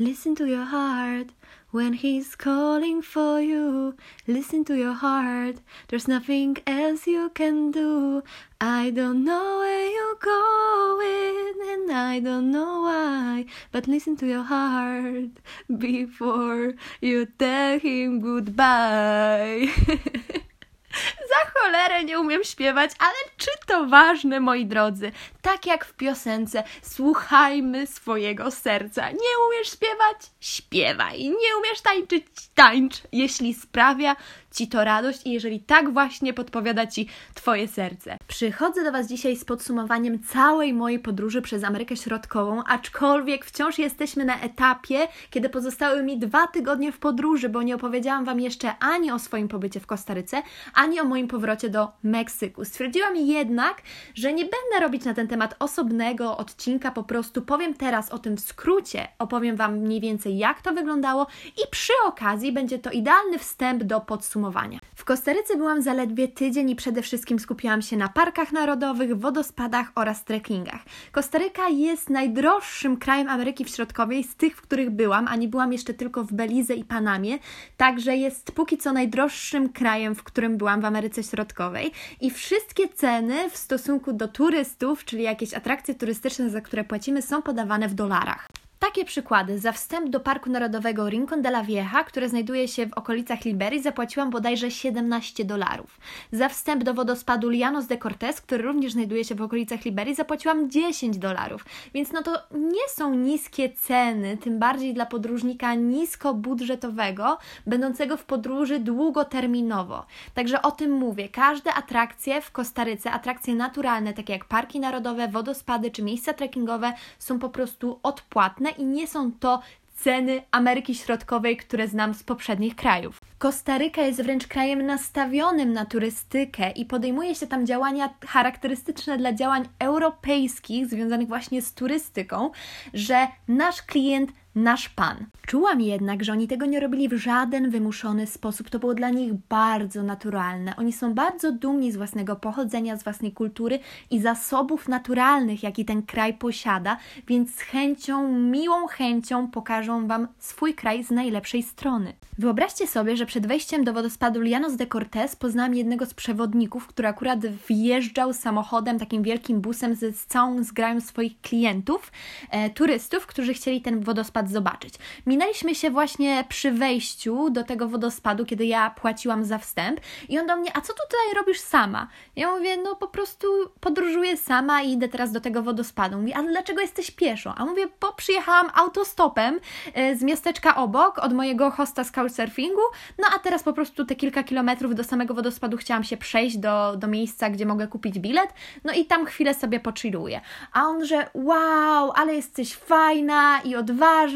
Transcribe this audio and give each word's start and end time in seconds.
Listen 0.00 0.36
to 0.36 0.46
your 0.46 0.64
heart 0.64 1.30
when 1.72 1.92
he's 1.92 2.36
calling 2.36 3.02
for 3.02 3.40
you. 3.40 3.96
Listen 4.28 4.64
to 4.66 4.76
your 4.76 4.92
heart, 4.92 5.56
there's 5.88 6.06
nothing 6.06 6.56
else 6.68 7.08
you 7.08 7.30
can 7.30 7.72
do. 7.72 8.22
I 8.60 8.90
don't 8.90 9.24
know 9.24 9.58
where 9.58 9.90
you're 9.90 10.14
going 10.20 11.54
and 11.72 11.90
I 11.90 12.20
don't 12.20 12.52
know 12.52 12.82
why, 12.82 13.46
but 13.72 13.88
listen 13.88 14.16
to 14.18 14.26
your 14.28 14.44
heart 14.44 15.30
before 15.78 16.74
you 17.00 17.26
tell 17.26 17.80
him 17.80 18.20
goodbye. 18.20 19.72
Za 21.28 21.60
cholerę 21.60 22.04
nie 22.04 22.20
umiem 22.20 22.44
śpiewać, 22.44 22.90
ale 22.98 23.32
czy 23.36 23.50
to 23.66 23.86
ważne, 23.86 24.40
moi 24.40 24.66
drodzy? 24.66 25.12
Tak 25.42 25.66
jak 25.66 25.84
w 25.84 25.92
piosence, 25.92 26.62
słuchajmy 26.82 27.86
swojego 27.86 28.50
serca. 28.50 29.10
Nie 29.10 29.46
umiesz 29.48 29.72
śpiewać? 29.72 30.16
Śpiewaj. 30.40 31.24
Nie 31.24 31.56
umiesz 31.58 31.80
tańczyć? 31.82 32.26
Tańcz, 32.54 33.02
jeśli 33.12 33.54
sprawia 33.54 34.16
Ci 34.54 34.68
to 34.68 34.84
radość 34.84 35.26
i 35.26 35.32
jeżeli 35.32 35.60
tak 35.60 35.92
właśnie 35.92 36.34
podpowiada 36.34 36.86
Ci 36.86 37.08
Twoje 37.34 37.68
serce. 37.68 38.18
Przychodzę 38.28 38.84
do 38.84 38.92
Was 38.92 39.06
dzisiaj 39.06 39.36
z 39.36 39.44
podsumowaniem 39.44 40.22
całej 40.22 40.74
mojej 40.74 40.98
podróży 40.98 41.42
przez 41.42 41.64
Amerykę 41.64 41.96
Środkową, 41.96 42.64
aczkolwiek 42.64 43.44
wciąż 43.44 43.78
jesteśmy 43.78 44.24
na 44.24 44.40
etapie, 44.40 45.08
kiedy 45.30 45.48
pozostały 45.48 46.02
mi 46.02 46.18
dwa 46.18 46.46
tygodnie 46.46 46.92
w 46.92 46.98
podróży, 46.98 47.48
bo 47.48 47.62
nie 47.62 47.74
opowiedziałam 47.74 48.24
Wam 48.24 48.40
jeszcze 48.40 48.78
ani 48.78 49.10
o 49.10 49.18
swoim 49.18 49.48
pobycie 49.48 49.80
w 49.80 49.86
Kostaryce, 49.86 50.42
ani 50.74 51.00
o 51.00 51.04
moim 51.04 51.17
powrocie 51.26 51.68
do 51.70 51.88
Meksyku. 52.02 52.64
Stwierdziłam 52.64 53.16
jednak, 53.16 53.82
że 54.14 54.32
nie 54.32 54.42
będę 54.42 54.86
robić 54.86 55.04
na 55.04 55.14
ten 55.14 55.28
temat 55.28 55.54
osobnego 55.58 56.36
odcinka, 56.36 56.90
po 56.90 57.02
prostu 57.02 57.42
powiem 57.42 57.74
teraz 57.74 58.10
o 58.10 58.18
tym 58.18 58.36
w 58.36 58.40
skrócie, 58.40 59.08
opowiem 59.18 59.56
Wam 59.56 59.78
mniej 59.78 60.00
więcej 60.00 60.38
jak 60.38 60.62
to 60.62 60.72
wyglądało 60.74 61.26
i 61.46 61.70
przy 61.70 61.92
okazji 62.06 62.52
będzie 62.52 62.78
to 62.78 62.90
idealny 62.90 63.38
wstęp 63.38 63.82
do 63.84 64.00
podsumowania. 64.00 64.78
W 64.94 65.04
Kostaryce 65.04 65.56
byłam 65.56 65.82
zaledwie 65.82 66.28
tydzień 66.28 66.70
i 66.70 66.76
przede 66.76 67.02
wszystkim 67.02 67.38
skupiłam 67.38 67.82
się 67.82 67.96
na 67.96 68.08
parkach 68.08 68.52
narodowych, 68.52 69.18
wodospadach 69.18 69.92
oraz 69.94 70.24
trekkingach. 70.24 70.80
Kostaryka 71.12 71.68
jest 71.68 72.10
najdroższym 72.10 72.96
krajem 72.96 73.28
Ameryki 73.28 73.64
Środkowej 73.64 74.24
z 74.24 74.36
tych, 74.36 74.56
w 74.56 74.60
których 74.60 74.90
byłam, 74.90 75.28
a 75.28 75.36
nie 75.36 75.48
byłam 75.48 75.72
jeszcze 75.72 75.94
tylko 75.94 76.24
w 76.24 76.32
Belize 76.32 76.74
i 76.74 76.84
Panamie, 76.84 77.38
także 77.76 78.16
jest 78.16 78.52
póki 78.52 78.78
co 78.78 78.92
najdroższym 78.92 79.68
krajem, 79.68 80.14
w 80.14 80.22
którym 80.22 80.56
byłam 80.56 80.80
w 80.80 80.84
Ameryce 80.84 81.07
Środkowej 81.22 81.92
i 82.20 82.30
wszystkie 82.30 82.88
ceny 82.88 83.50
w 83.50 83.56
stosunku 83.56 84.12
do 84.12 84.28
turystów, 84.28 85.04
czyli 85.04 85.22
jakieś 85.22 85.54
atrakcje 85.54 85.94
turystyczne, 85.94 86.50
za 86.50 86.60
które 86.60 86.84
płacimy, 86.84 87.22
są 87.22 87.42
podawane 87.42 87.88
w 87.88 87.94
dolarach. 87.94 88.48
Takie 88.78 89.04
przykłady. 89.04 89.58
Za 89.58 89.72
wstęp 89.72 90.10
do 90.10 90.20
Parku 90.20 90.50
Narodowego 90.50 91.08
Rincon 91.08 91.42
de 91.42 91.48
la 91.48 91.62
Vieja, 91.62 92.04
które 92.04 92.28
znajduje 92.28 92.68
się 92.68 92.86
w 92.86 92.92
okolicach 92.92 93.44
Liberii, 93.44 93.82
zapłaciłam 93.82 94.30
bodajże 94.30 94.70
17 94.70 95.44
dolarów. 95.44 96.00
Za 96.32 96.48
wstęp 96.48 96.84
do 96.84 96.94
wodospadu 96.94 97.50
Llanos 97.50 97.86
de 97.86 97.98
Cortez, 97.98 98.40
który 98.40 98.62
również 98.62 98.92
znajduje 98.92 99.24
się 99.24 99.34
w 99.34 99.42
okolicach 99.42 99.84
Liberii, 99.84 100.14
zapłaciłam 100.14 100.70
10 100.70 101.18
dolarów. 101.18 101.64
Więc 101.94 102.12
no 102.12 102.22
to 102.22 102.42
nie 102.50 102.88
są 102.88 103.14
niskie 103.14 103.70
ceny, 103.70 104.36
tym 104.36 104.58
bardziej 104.58 104.94
dla 104.94 105.06
podróżnika 105.06 105.74
niskobudżetowego, 105.74 107.38
będącego 107.66 108.16
w 108.16 108.24
podróży 108.24 108.78
długoterminowo. 108.78 110.06
Także 110.34 110.62
o 110.62 110.70
tym 110.70 110.92
mówię. 110.92 111.28
Każde 111.28 111.74
atrakcje 111.74 112.40
w 112.40 112.50
Kostaryce, 112.50 113.10
atrakcje 113.10 113.54
naturalne, 113.54 114.14
takie 114.14 114.32
jak 114.32 114.44
parki 114.44 114.80
narodowe, 114.80 115.28
wodospady 115.28 115.90
czy 115.90 116.02
miejsca 116.02 116.32
trekkingowe, 116.32 116.92
są 117.18 117.38
po 117.38 117.48
prostu 117.48 118.00
odpłatne 118.02 118.67
i 118.70 118.84
nie 118.84 119.06
są 119.06 119.32
to 119.32 119.60
ceny 119.98 120.42
Ameryki 120.50 120.94
Środkowej, 120.94 121.56
które 121.56 121.88
znam 121.88 122.14
z 122.14 122.22
poprzednich 122.22 122.76
krajów. 122.76 123.20
Kostaryka 123.38 124.02
jest 124.02 124.22
wręcz 124.22 124.46
krajem 124.46 124.86
nastawionym 124.86 125.72
na 125.72 125.86
turystykę 125.86 126.70
i 126.70 126.84
podejmuje 126.84 127.34
się 127.34 127.46
tam 127.46 127.66
działania 127.66 128.14
charakterystyczne 128.26 129.18
dla 129.18 129.32
działań 129.32 129.68
europejskich 129.78 130.86
związanych 130.86 131.28
właśnie 131.28 131.62
z 131.62 131.74
turystyką, 131.74 132.50
że 132.94 133.28
nasz 133.48 133.82
klient 133.82 134.32
nasz 134.58 134.88
Pan. 134.88 135.26
Czułam 135.46 135.80
jednak, 135.80 136.24
że 136.24 136.32
oni 136.32 136.48
tego 136.48 136.66
nie 136.66 136.80
robili 136.80 137.08
w 137.08 137.12
żaden 137.12 137.70
wymuszony 137.70 138.26
sposób. 138.26 138.70
To 138.70 138.78
było 138.78 138.94
dla 138.94 139.10
nich 139.10 139.32
bardzo 139.34 140.02
naturalne. 140.02 140.76
Oni 140.76 140.92
są 140.92 141.14
bardzo 141.14 141.52
dumni 141.52 141.92
z 141.92 141.96
własnego 141.96 142.36
pochodzenia, 142.36 142.96
z 142.96 143.04
własnej 143.04 143.32
kultury 143.32 143.78
i 144.10 144.20
zasobów 144.20 144.88
naturalnych, 144.88 145.62
jaki 145.62 145.84
ten 145.84 146.02
kraj 146.02 146.34
posiada, 146.34 146.96
więc 147.26 147.54
z 147.54 147.60
chęcią, 147.60 148.28
miłą 148.28 148.86
chęcią 148.86 149.48
pokażą 149.50 150.06
Wam 150.06 150.28
swój 150.38 150.74
kraj 150.74 151.04
z 151.04 151.10
najlepszej 151.10 151.62
strony. 151.62 152.12
Wyobraźcie 152.38 152.86
sobie, 152.86 153.16
że 153.16 153.26
przed 153.26 153.46
wejściem 153.46 153.84
do 153.84 153.92
wodospadu 153.92 154.40
Llanos 154.40 154.76
de 154.76 154.86
Cortez 154.86 155.36
poznałam 155.36 155.74
jednego 155.74 156.06
z 156.06 156.14
przewodników, 156.14 156.86
który 156.86 157.08
akurat 157.08 157.46
wjeżdżał 157.46 158.32
samochodem, 158.32 158.98
takim 158.98 159.22
wielkim 159.22 159.60
busem 159.60 159.94
z 159.94 160.26
całą 160.26 160.62
zgrają 160.62 161.00
swoich 161.00 161.40
klientów, 161.40 162.12
e, 162.50 162.70
turystów, 162.70 163.26
którzy 163.26 163.54
chcieli 163.54 163.82
ten 163.82 164.00
wodospad 164.00 164.47
zobaczyć. 164.48 164.94
Minęliśmy 165.26 165.74
się 165.74 165.90
właśnie 165.90 166.44
przy 166.48 166.72
wejściu 166.72 167.50
do 167.50 167.64
tego 167.64 167.88
wodospadu, 167.88 168.44
kiedy 168.44 168.66
ja 168.66 168.90
płaciłam 168.90 169.44
za 169.44 169.58
wstęp 169.58 170.00
i 170.28 170.38
on 170.38 170.46
do 170.46 170.56
mnie, 170.56 170.76
a 170.76 170.80
co 170.80 170.92
tu 170.92 171.02
tutaj 171.10 171.34
robisz 171.36 171.60
sama? 171.60 172.08
Ja 172.36 172.50
mówię, 172.50 172.76
no 172.76 172.96
po 172.96 173.08
prostu 173.08 173.46
podróżuję 173.80 174.36
sama 174.36 174.82
i 174.82 174.92
idę 174.92 175.08
teraz 175.08 175.32
do 175.32 175.40
tego 175.40 175.62
wodospadu. 175.62 176.18
Mówi, 176.18 176.32
ale 176.32 176.48
dlaczego 176.48 176.80
jesteś 176.80 177.10
pieszo? 177.10 177.54
A 177.56 177.64
mówię, 177.64 177.86
bo 178.00 178.12
przyjechałam 178.12 178.70
autostopem 178.74 179.60
e, 179.94 180.16
z 180.16 180.22
miasteczka 180.22 180.76
obok, 180.76 181.18
od 181.18 181.32
mojego 181.32 181.70
hosta 181.70 182.04
z 182.04 182.10
couchsurfingu, 182.10 182.82
no 183.18 183.26
a 183.36 183.38
teraz 183.38 183.62
po 183.62 183.72
prostu 183.72 184.04
te 184.04 184.16
kilka 184.16 184.42
kilometrów 184.42 184.94
do 184.94 185.04
samego 185.04 185.34
wodospadu 185.34 185.76
chciałam 185.76 186.04
się 186.04 186.16
przejść 186.16 186.58
do, 186.58 186.96
do 186.96 187.06
miejsca, 187.06 187.50
gdzie 187.50 187.66
mogę 187.66 187.88
kupić 187.88 188.18
bilet, 188.18 188.50
no 188.84 188.92
i 188.92 189.04
tam 189.04 189.26
chwilę 189.26 189.54
sobie 189.54 189.80
pochilluję. 189.80 190.40
A 190.72 190.82
on, 190.82 191.04
że 191.04 191.30
wow, 191.34 192.12
ale 192.14 192.34
jesteś 192.34 192.74
fajna 192.74 193.60
i 193.60 193.76
odważna, 193.76 194.27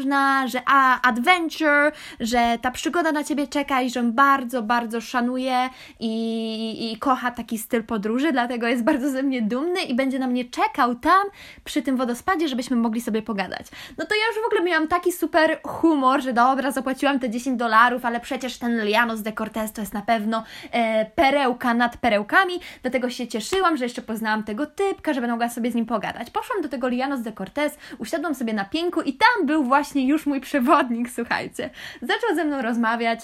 że 0.47 0.61
a, 0.65 1.01
adventure, 1.01 1.91
że 2.19 2.57
ta 2.61 2.71
przygoda 2.71 3.11
na 3.11 3.23
Ciebie 3.23 3.47
czeka 3.47 3.81
i 3.81 3.89
że 3.89 3.99
on 3.99 4.13
bardzo, 4.13 4.63
bardzo 4.63 5.01
szanuje 5.01 5.69
i, 5.99 6.91
i 6.91 6.97
kocha 6.97 7.31
taki 7.31 7.57
styl 7.57 7.83
podróży, 7.83 8.31
dlatego 8.31 8.67
jest 8.67 8.83
bardzo 8.83 9.09
ze 9.09 9.23
mnie 9.23 9.41
dumny 9.41 9.81
i 9.81 9.95
będzie 9.95 10.19
na 10.19 10.27
mnie 10.27 10.45
czekał 10.45 10.95
tam 10.95 11.23
przy 11.63 11.81
tym 11.81 11.97
wodospadzie, 11.97 12.47
żebyśmy 12.47 12.75
mogli 12.75 13.01
sobie 13.01 13.21
pogadać. 13.21 13.67
No 13.97 14.05
to 14.05 14.15
ja 14.15 14.21
już 14.27 14.43
w 14.43 14.47
ogóle 14.47 14.63
miałam 14.63 14.87
taki 14.87 15.11
super 15.11 15.59
humor, 15.63 16.21
że 16.21 16.33
dobra, 16.33 16.71
zapłaciłam 16.71 17.19
te 17.19 17.29
10 17.29 17.59
dolarów, 17.59 18.05
ale 18.05 18.19
przecież 18.19 18.57
ten 18.57 18.85
Lianos 18.85 19.21
de 19.21 19.33
Cortez 19.33 19.73
to 19.73 19.81
jest 19.81 19.93
na 19.93 20.01
pewno 20.01 20.43
e, 20.71 21.05
perełka 21.05 21.73
nad 21.73 21.97
perełkami, 21.97 22.53
dlatego 22.81 23.09
się 23.09 23.27
cieszyłam, 23.27 23.77
że 23.77 23.85
jeszcze 23.85 24.01
poznałam 24.01 24.43
tego 24.43 24.65
typka, 24.65 25.13
że 25.13 25.21
będę 25.21 25.33
mogła 25.33 25.49
sobie 25.49 25.71
z 25.71 25.75
nim 25.75 25.85
pogadać. 25.85 26.31
Poszłam 26.31 26.61
do 26.61 26.69
tego 26.69 26.87
Lianos 26.87 27.21
de 27.21 27.31
Cortez, 27.31 27.77
usiadłam 27.97 28.35
sobie 28.35 28.53
na 28.53 28.65
pieńku 28.65 29.01
i 29.01 29.13
tam 29.13 29.45
był 29.45 29.63
właśnie 29.63 29.82
już 30.07 30.25
mój 30.25 30.41
przewodnik, 30.41 31.09
słuchajcie. 31.09 31.69
Zaczął 32.01 32.35
ze 32.35 32.45
mną 32.45 32.61
rozmawiać 32.61 33.19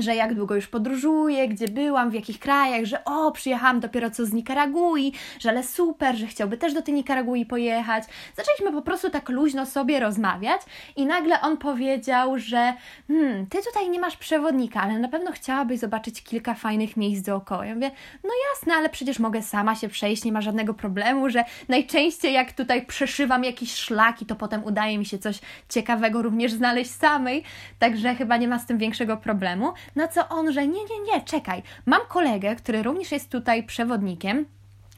że 0.00 0.14
jak 0.14 0.34
długo 0.34 0.54
już 0.54 0.66
podróżuję, 0.66 1.48
gdzie 1.48 1.68
byłam, 1.68 2.10
w 2.10 2.14
jakich 2.14 2.38
krajach, 2.38 2.84
że 2.84 3.04
o, 3.04 3.32
przyjechałam 3.32 3.80
dopiero 3.80 4.10
co 4.10 4.26
z 4.26 4.32
Nikaragui, 4.32 5.12
że 5.40 5.50
ale 5.50 5.62
super, 5.62 6.16
że 6.16 6.26
chciałby 6.26 6.56
też 6.56 6.74
do 6.74 6.82
tej 6.82 6.94
Nikaragui 6.94 7.46
pojechać. 7.46 8.04
Zaczęliśmy 8.36 8.72
po 8.72 8.82
prostu 8.82 9.10
tak 9.10 9.28
luźno 9.28 9.66
sobie 9.66 10.00
rozmawiać 10.00 10.60
i 10.96 11.06
nagle 11.06 11.40
on 11.40 11.56
powiedział, 11.56 12.38
że 12.38 12.74
hmm, 13.08 13.46
ty 13.46 13.58
tutaj 13.62 13.90
nie 13.90 14.00
masz 14.00 14.16
przewodnika, 14.16 14.80
ale 14.80 14.98
na 14.98 15.08
pewno 15.08 15.32
chciałabyś 15.32 15.78
zobaczyć 15.78 16.22
kilka 16.22 16.54
fajnych 16.54 16.96
miejsc 16.96 17.22
dookoła. 17.26 17.66
Ja 17.66 17.74
mówię, 17.74 17.90
no 18.24 18.30
jasne, 18.50 18.74
ale 18.74 18.88
przecież 18.88 19.18
mogę 19.18 19.42
sama 19.42 19.74
się 19.74 19.88
przejść, 19.88 20.24
nie 20.24 20.32
ma 20.32 20.40
żadnego 20.40 20.74
problemu, 20.74 21.30
że 21.30 21.44
najczęściej 21.68 22.32
jak 22.32 22.52
tutaj 22.52 22.86
przeszywam 22.86 23.44
jakieś 23.44 23.74
szlaki, 23.74 24.26
to 24.26 24.36
potem 24.36 24.64
udaje 24.64 24.98
mi 24.98 25.06
się 25.06 25.18
coś 25.18 25.40
ciekawego 25.68 26.22
również 26.22 26.52
znaleźć 26.52 26.90
samej, 26.90 27.42
także 27.78 28.14
chyba 28.14 28.36
nie 28.36 28.48
ma 28.48 28.58
z 28.58 28.66
tym 28.66 28.78
większego 28.78 29.16
problemu. 29.16 29.72
Na 29.96 30.08
co 30.08 30.28
on, 30.28 30.52
że 30.52 30.66
nie, 30.66 30.84
nie, 30.84 31.00
nie, 31.00 31.20
czekaj, 31.20 31.62
mam 31.86 32.00
kolegę, 32.08 32.56
który 32.56 32.82
również 32.82 33.12
jest 33.12 33.30
tutaj 33.30 33.62
przewodnikiem, 33.62 34.46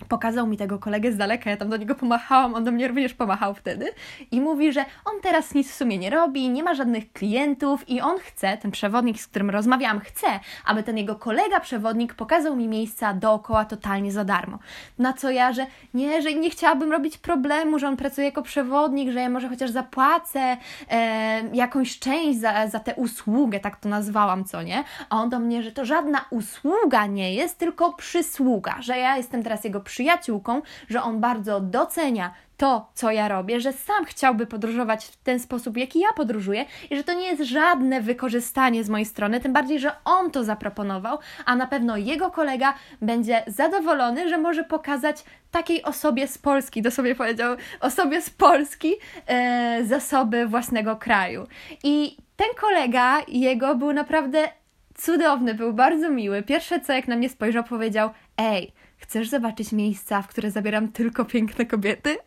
Pokazał 0.08 0.46
mi 0.46 0.56
tego 0.56 0.78
kolegę 0.78 1.12
z 1.12 1.16
daleka, 1.16 1.50
ja 1.50 1.56
tam 1.56 1.69
do 1.69 1.76
niego 1.76 1.94
pomachałam, 1.94 2.54
on 2.54 2.64
do 2.64 2.72
mnie 2.72 2.88
również 2.88 3.14
pomachał 3.14 3.54
wtedy 3.54 3.90
i 4.31 4.40
mówi, 4.40 4.72
że 4.72 4.84
on 5.04 5.20
teraz 5.22 5.54
nic 5.54 5.70
w 5.70 5.75
sumie 5.75 5.98
nie 5.98 6.10
robi, 6.10 6.50
nie 6.50 6.62
ma 6.62 6.75
żadnych 6.75 7.12
klientów 7.12 7.88
i 7.88 8.00
on 8.00 8.19
chce, 8.19 8.56
ten 8.56 8.70
przewodnik, 8.70 9.20
z 9.20 9.26
którym 9.26 9.50
rozmawiałam, 9.50 10.00
chce, 10.00 10.26
aby 10.64 10.82
ten 10.82 10.98
jego 10.98 11.14
kolega 11.14 11.60
przewodnik 11.60 12.14
pokazał 12.14 12.56
mi 12.56 12.69
miejsca 12.69 13.14
dookoła 13.14 13.64
totalnie 13.64 14.12
za 14.12 14.25
darmo. 14.25 14.58
Na 14.98 15.12
co 15.12 15.31
ja, 15.31 15.52
że 15.52 15.66
nie, 15.94 16.22
że 16.22 16.34
nie 16.34 16.50
chciałabym 16.50 16.92
robić 16.92 17.19
problemu, 17.19 17.78
że 17.78 17.88
on 17.88 17.96
pracuje 17.96 18.26
jako 18.26 18.42
przewodnik, 18.42 19.10
że 19.10 19.20
ja 19.20 19.28
może 19.28 19.49
chociaż 19.49 19.70
zapłacę 19.70 20.56
e, 20.90 21.42
jakąś 21.52 21.99
część 21.99 22.40
za, 22.40 22.69
za 22.69 22.78
tę 22.78 22.94
usługę, 22.94 23.60
tak 23.60 23.76
to 23.76 23.88
nazwałam, 23.88 24.44
co 24.44 24.62
nie? 24.62 24.84
A 25.10 25.16
on 25.16 25.31
do 25.31 25.38
mnie, 25.38 25.62
że 25.62 25.72
to 25.72 25.84
żadna 25.84 26.25
usługa 26.31 27.06
nie 27.06 27.34
jest, 27.34 27.58
tylko 27.58 27.92
przysługa, 27.92 28.76
że 28.81 28.99
ja 28.99 29.16
jestem 29.16 29.42
teraz 29.42 29.64
jego 29.64 29.81
przyjaciółką, 29.86 30.62
że 30.88 31.02
on 31.02 31.20
bardzo 31.20 31.60
docenia 31.60 32.34
to, 32.56 32.90
co 32.94 33.10
ja 33.10 33.28
robię, 33.28 33.60
że 33.60 33.72
sam 33.72 34.04
chciałby 34.04 34.46
podróżować 34.46 35.04
w 35.04 35.16
ten 35.16 35.40
sposób, 35.40 35.74
w 35.74 35.76
jaki 35.76 36.00
ja 36.00 36.08
podróżuję 36.16 36.64
i 36.90 36.96
że 36.96 37.04
to 37.04 37.12
nie 37.12 37.26
jest 37.26 37.42
żadne 37.42 38.00
wykorzystanie 38.00 38.84
z 38.84 38.88
mojej 38.88 39.06
strony, 39.06 39.40
tym 39.40 39.52
bardziej, 39.52 39.78
że 39.78 39.92
on 40.04 40.30
to 40.30 40.44
zaproponował, 40.44 41.18
a 41.44 41.56
na 41.56 41.66
pewno 41.66 41.96
jego 41.96 42.30
kolega 42.30 42.74
będzie 43.02 43.42
zadowolony, 43.46 44.28
że 44.28 44.38
może 44.38 44.64
pokazać 44.64 45.24
takiej 45.50 45.82
osobie 45.82 46.28
z 46.28 46.38
Polski, 46.38 46.82
to 46.82 46.90
sobie 46.90 47.14
powiedział, 47.14 47.56
osobie 47.80 48.22
z 48.22 48.30
Polski 48.30 48.94
e, 49.26 49.80
zasoby 49.84 50.46
własnego 50.46 50.96
kraju. 50.96 51.46
I 51.84 52.16
ten 52.36 52.48
kolega 52.60 53.18
jego 53.28 53.74
był 53.74 53.92
naprawdę 53.92 54.48
cudowny, 54.94 55.54
był 55.54 55.72
bardzo 55.72 56.10
miły. 56.10 56.42
Pierwsze 56.42 56.80
co 56.80 56.92
jak 56.92 57.08
na 57.08 57.16
mnie 57.16 57.28
spojrzał, 57.28 57.64
powiedział: 57.64 58.10
Ej, 58.36 58.72
chcesz 58.96 59.28
zobaczyć 59.28 59.72
miejsca, 59.72 60.22
w 60.22 60.28
które 60.28 60.50
zabieram 60.50 60.93
tylko 60.93 61.25
piękne 61.25 61.66
kobiety? 61.66 62.16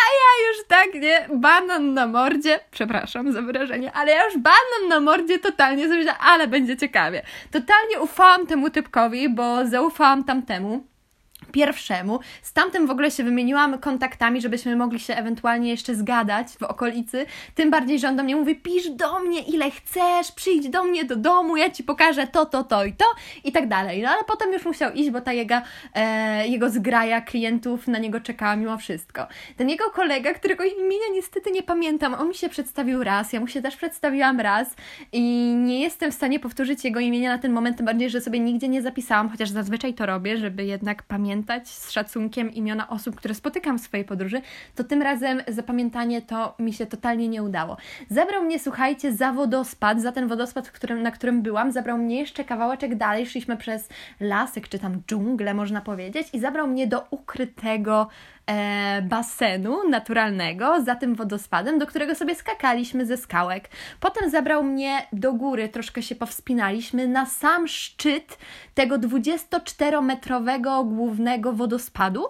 A 0.00 0.04
ja 0.20 0.48
już 0.48 0.66
tak, 0.68 0.94
nie? 0.94 1.28
Banan 1.40 1.94
na 1.94 2.06
mordzie, 2.06 2.60
przepraszam 2.70 3.32
za 3.32 3.42
wyrażenie, 3.42 3.92
ale 3.92 4.12
ja 4.12 4.24
już 4.24 4.38
banan 4.38 4.88
na 4.88 5.00
mordzie 5.00 5.38
totalnie 5.38 5.88
sobie, 5.88 6.14
ale 6.14 6.48
będzie 6.48 6.76
ciekawie. 6.76 7.22
Totalnie 7.50 8.00
ufałam 8.00 8.46
temu 8.46 8.70
typkowi, 8.70 9.28
bo 9.28 9.66
zaufałam 9.66 10.24
tamtemu 10.24 10.84
pierwszemu. 11.50 12.20
Z 12.42 12.52
tamtym 12.52 12.86
w 12.86 12.90
ogóle 12.90 13.10
się 13.10 13.24
wymieniłam 13.24 13.78
kontaktami, 13.78 14.40
żebyśmy 14.40 14.76
mogli 14.76 15.00
się 15.00 15.14
ewentualnie 15.16 15.70
jeszcze 15.70 15.94
zgadać 15.94 16.48
w 16.48 16.62
okolicy. 16.62 17.26
Tym 17.54 17.70
bardziej, 17.70 17.98
że 17.98 18.08
on 18.08 18.16
do 18.16 18.22
mnie 18.22 18.36
mówi: 18.36 18.56
pisz 18.56 18.90
do 18.90 19.20
mnie 19.20 19.40
ile 19.40 19.70
chcesz, 19.70 20.32
przyjdź 20.32 20.68
do 20.68 20.84
mnie 20.84 21.04
do 21.04 21.16
domu, 21.16 21.56
ja 21.56 21.70
ci 21.70 21.84
pokażę 21.84 22.26
to, 22.26 22.46
to, 22.46 22.64
to 22.64 22.84
i 22.84 22.92
to 22.92 23.04
i 23.44 23.52
tak 23.52 23.68
dalej. 23.68 24.02
No 24.02 24.08
ale 24.08 24.24
potem 24.24 24.52
już 24.52 24.64
musiał 24.64 24.92
iść, 24.92 25.10
bo 25.10 25.20
ta 25.20 25.32
jego, 25.32 25.54
e, 25.94 26.48
jego 26.48 26.70
zgraja 26.70 27.20
klientów 27.20 27.88
na 27.88 27.98
niego 27.98 28.20
czekała 28.20 28.56
mimo 28.56 28.78
wszystko. 28.78 29.26
Ten 29.56 29.68
jego 29.70 29.90
kolega, 29.90 30.34
którego 30.34 30.64
imienia 30.64 31.06
niestety 31.12 31.50
nie 31.50 31.62
pamiętam, 31.62 32.14
on 32.14 32.28
mi 32.28 32.34
się 32.34 32.48
przedstawił 32.48 33.04
raz, 33.04 33.32
ja 33.32 33.40
mu 33.40 33.46
się 33.46 33.62
też 33.62 33.76
przedstawiłam 33.76 34.40
raz 34.40 34.74
i 35.12 35.22
nie 35.56 35.80
jestem 35.80 36.10
w 36.10 36.14
stanie 36.14 36.40
powtórzyć 36.40 36.84
jego 36.84 37.00
imienia 37.00 37.30
na 37.30 37.38
ten 37.38 37.52
moment, 37.52 37.76
tym 37.76 37.86
bardziej, 37.86 38.10
że 38.10 38.20
sobie 38.20 38.40
nigdzie 38.40 38.68
nie 38.68 38.82
zapisałam, 38.82 39.28
chociaż 39.28 39.50
zazwyczaj 39.50 39.94
to 39.94 40.06
robię, 40.06 40.36
żeby 40.36 40.64
jednak 40.64 41.02
pamiętać 41.02 41.39
z 41.68 41.90
szacunkiem 41.90 42.50
imiona 42.50 42.88
osób, 42.88 43.16
które 43.16 43.34
spotykam 43.34 43.78
w 43.78 43.82
swojej 43.82 44.06
podróży, 44.06 44.42
to 44.74 44.84
tym 44.84 45.02
razem 45.02 45.42
zapamiętanie 45.48 46.22
to 46.22 46.54
mi 46.58 46.72
się 46.72 46.86
totalnie 46.86 47.28
nie 47.28 47.42
udało. 47.42 47.76
Zabrał 48.10 48.42
mnie, 48.42 48.58
słuchajcie, 48.58 49.12
za 49.12 49.32
wodospad, 49.32 50.02
za 50.02 50.12
ten 50.12 50.28
wodospad, 50.28 50.70
którym, 50.70 51.02
na 51.02 51.10
którym 51.10 51.42
byłam, 51.42 51.72
zabrał 51.72 51.98
mnie 51.98 52.18
jeszcze 52.18 52.44
kawałeczek 52.44 52.94
dalej, 52.94 53.26
szliśmy 53.26 53.56
przez 53.56 53.88
lasek, 54.20 54.68
czy 54.68 54.78
tam 54.78 55.02
dżunglę, 55.08 55.54
można 55.54 55.80
powiedzieć, 55.80 56.28
i 56.32 56.40
zabrał 56.40 56.66
mnie 56.66 56.86
do 56.86 57.06
ukrytego 57.10 58.08
basenu 59.02 59.88
naturalnego 59.88 60.82
za 60.82 60.94
tym 60.94 61.14
wodospadem, 61.14 61.78
do 61.78 61.86
którego 61.86 62.14
sobie 62.14 62.34
skakaliśmy 62.34 63.06
ze 63.06 63.16
skałek. 63.16 63.68
Potem 64.00 64.30
zabrał 64.30 64.64
mnie 64.64 65.06
do 65.12 65.32
góry, 65.32 65.68
troszkę 65.68 66.02
się 66.02 66.14
powspinaliśmy 66.14 67.08
na 67.08 67.26
sam 67.26 67.68
szczyt 67.68 68.38
tego 68.74 68.98
24-metrowego 68.98 70.88
głównego 70.88 71.52
wodospadu 71.52 72.24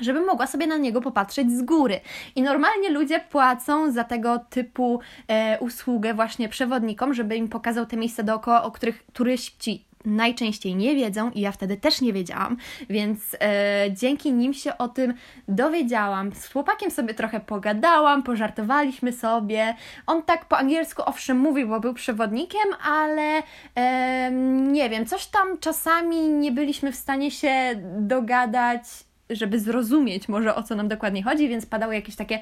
żebym 0.00 0.26
mogła 0.26 0.46
sobie 0.46 0.66
na 0.66 0.76
niego 0.76 1.00
popatrzeć 1.00 1.52
z 1.52 1.62
góry. 1.62 2.00
I 2.36 2.42
normalnie 2.42 2.90
ludzie 2.90 3.20
płacą 3.20 3.92
za 3.92 4.04
tego 4.04 4.38
typu 4.38 5.00
e, 5.28 5.58
usługę 5.60 6.14
właśnie 6.14 6.48
przewodnikom, 6.48 7.14
żeby 7.14 7.36
im 7.36 7.48
pokazał 7.48 7.86
te 7.86 7.96
miejsca 7.96 8.22
dookoła, 8.22 8.62
o 8.62 8.70
których 8.70 9.04
turyści 9.12 9.89
najczęściej 10.04 10.76
nie 10.76 10.94
wiedzą 10.94 11.30
i 11.30 11.40
ja 11.40 11.52
wtedy 11.52 11.76
też 11.76 12.00
nie 12.00 12.12
wiedziałam, 12.12 12.56
więc 12.90 13.36
e, 13.40 13.84
dzięki 13.92 14.32
nim 14.32 14.54
się 14.54 14.78
o 14.78 14.88
tym 14.88 15.14
dowiedziałam. 15.48 16.34
Z 16.34 16.46
chłopakiem 16.52 16.90
sobie 16.90 17.14
trochę 17.14 17.40
pogadałam, 17.40 18.22
pożartowaliśmy 18.22 19.12
sobie. 19.12 19.74
On 20.06 20.22
tak 20.22 20.44
po 20.44 20.58
angielsku 20.58 21.02
owszem 21.06 21.38
mówił, 21.38 21.68
bo 21.68 21.80
był 21.80 21.94
przewodnikiem, 21.94 22.74
ale 22.84 23.42
e, 23.74 24.30
nie 24.72 24.90
wiem, 24.90 25.06
coś 25.06 25.26
tam 25.26 25.58
czasami 25.58 26.28
nie 26.28 26.52
byliśmy 26.52 26.92
w 26.92 26.96
stanie 26.96 27.30
się 27.30 27.52
dogadać 27.98 29.09
żeby 29.30 29.60
zrozumieć 29.60 30.28
może 30.28 30.54
o 30.54 30.62
co 30.62 30.74
nam 30.74 30.88
dokładnie 30.88 31.22
chodzi, 31.22 31.48
więc 31.48 31.66
padały 31.66 31.94
jakieś 31.94 32.16
takie 32.16 32.38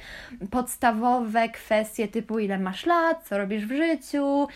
podstawowe 0.50 1.48
kwestie 1.48 2.08
typu 2.08 2.38
ile 2.38 2.58
masz 2.58 2.86
lat, 2.86 3.26
co 3.28 3.38
robisz 3.38 3.66
w 3.66 3.76
życiu, 3.76 4.48